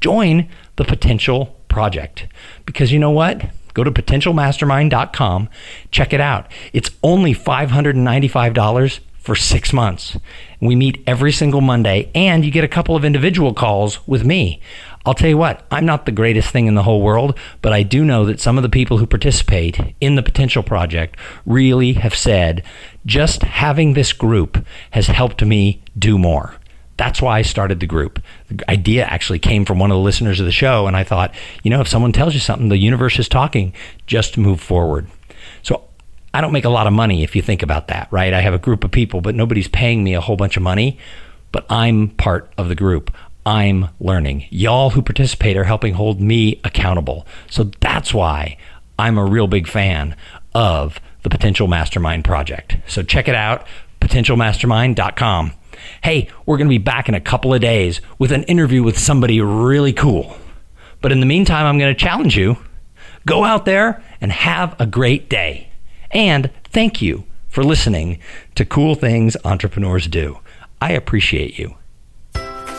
Join 0.00 0.48
the 0.76 0.84
Potential 0.84 1.60
Project 1.68 2.26
because 2.64 2.92
you 2.92 2.98
know 2.98 3.10
what? 3.10 3.44
Go 3.74 3.84
to 3.84 3.90
potentialmastermind.com, 3.90 5.48
check 5.90 6.12
it 6.12 6.20
out. 6.20 6.50
It's 6.72 6.90
only 7.02 7.34
$595 7.34 9.00
for 9.22 9.36
six 9.36 9.72
months. 9.72 10.18
We 10.60 10.74
meet 10.74 11.02
every 11.06 11.30
single 11.30 11.60
Monday, 11.60 12.10
and 12.14 12.44
you 12.44 12.50
get 12.50 12.64
a 12.64 12.68
couple 12.68 12.96
of 12.96 13.04
individual 13.04 13.54
calls 13.54 14.06
with 14.06 14.24
me. 14.24 14.60
I'll 15.06 15.14
tell 15.14 15.28
you 15.28 15.38
what, 15.38 15.64
I'm 15.70 15.86
not 15.86 16.06
the 16.06 16.12
greatest 16.12 16.50
thing 16.50 16.66
in 16.66 16.74
the 16.74 16.82
whole 16.82 17.02
world, 17.02 17.38
but 17.60 17.72
I 17.72 17.82
do 17.82 18.04
know 18.04 18.24
that 18.24 18.40
some 18.40 18.56
of 18.56 18.62
the 18.62 18.68
people 18.68 18.98
who 18.98 19.06
participate 19.06 19.94
in 20.00 20.16
the 20.16 20.22
Potential 20.22 20.62
Project 20.62 21.16
really 21.46 21.94
have 21.94 22.14
said 22.14 22.64
just 23.04 23.42
having 23.42 23.94
this 23.94 24.12
group 24.12 24.64
has 24.90 25.08
helped 25.08 25.44
me 25.44 25.82
do 25.98 26.18
more. 26.18 26.56
That's 26.96 27.22
why 27.22 27.38
I 27.38 27.42
started 27.42 27.80
the 27.80 27.86
group. 27.86 28.22
The 28.48 28.70
idea 28.70 29.04
actually 29.04 29.38
came 29.38 29.64
from 29.64 29.78
one 29.78 29.90
of 29.90 29.96
the 29.96 30.02
listeners 30.02 30.40
of 30.40 30.46
the 30.46 30.52
show, 30.52 30.86
and 30.86 30.96
I 30.96 31.04
thought, 31.04 31.34
you 31.62 31.70
know, 31.70 31.80
if 31.80 31.88
someone 31.88 32.12
tells 32.12 32.34
you 32.34 32.40
something, 32.40 32.68
the 32.68 32.76
universe 32.76 33.18
is 33.18 33.28
talking, 33.28 33.72
just 34.06 34.36
move 34.36 34.60
forward. 34.60 35.06
So 35.62 35.84
I 36.34 36.40
don't 36.40 36.52
make 36.52 36.64
a 36.64 36.70
lot 36.70 36.86
of 36.86 36.92
money 36.92 37.22
if 37.22 37.34
you 37.34 37.42
think 37.42 37.62
about 37.62 37.88
that, 37.88 38.08
right? 38.10 38.32
I 38.32 38.40
have 38.40 38.54
a 38.54 38.58
group 38.58 38.84
of 38.84 38.90
people, 38.90 39.20
but 39.20 39.34
nobody's 39.34 39.68
paying 39.68 40.04
me 40.04 40.14
a 40.14 40.20
whole 40.20 40.36
bunch 40.36 40.56
of 40.56 40.62
money, 40.62 40.98
but 41.50 41.66
I'm 41.70 42.08
part 42.08 42.52
of 42.56 42.68
the 42.68 42.74
group. 42.74 43.14
I'm 43.44 43.88
learning. 43.98 44.46
Y'all 44.50 44.90
who 44.90 45.02
participate 45.02 45.56
are 45.56 45.64
helping 45.64 45.94
hold 45.94 46.20
me 46.20 46.60
accountable. 46.62 47.26
So 47.50 47.64
that's 47.80 48.14
why 48.14 48.56
I'm 48.98 49.18
a 49.18 49.24
real 49.24 49.46
big 49.46 49.66
fan 49.66 50.14
of 50.54 51.00
the 51.22 51.30
Potential 51.30 51.66
Mastermind 51.68 52.24
Project. 52.24 52.76
So 52.86 53.02
check 53.02 53.28
it 53.28 53.34
out, 53.34 53.66
potentialmastermind.com. 54.00 55.52
Hey, 56.02 56.28
we're 56.46 56.56
going 56.56 56.68
to 56.68 56.72
be 56.72 56.78
back 56.78 57.08
in 57.08 57.14
a 57.14 57.20
couple 57.20 57.52
of 57.54 57.60
days 57.60 58.00
with 58.18 58.32
an 58.32 58.44
interview 58.44 58.82
with 58.82 58.98
somebody 58.98 59.40
really 59.40 59.92
cool. 59.92 60.36
But 61.00 61.12
in 61.12 61.20
the 61.20 61.26
meantime, 61.26 61.66
I'm 61.66 61.78
going 61.78 61.94
to 61.94 62.00
challenge 62.00 62.36
you 62.36 62.56
go 63.26 63.44
out 63.44 63.64
there 63.64 64.02
and 64.20 64.32
have 64.32 64.74
a 64.80 64.86
great 64.86 65.28
day. 65.28 65.70
And 66.10 66.50
thank 66.64 67.00
you 67.00 67.24
for 67.48 67.62
listening 67.62 68.18
to 68.54 68.64
Cool 68.64 68.94
Things 68.94 69.36
Entrepreneurs 69.44 70.06
Do. 70.06 70.38
I 70.80 70.92
appreciate 70.92 71.58
you. 71.58 71.76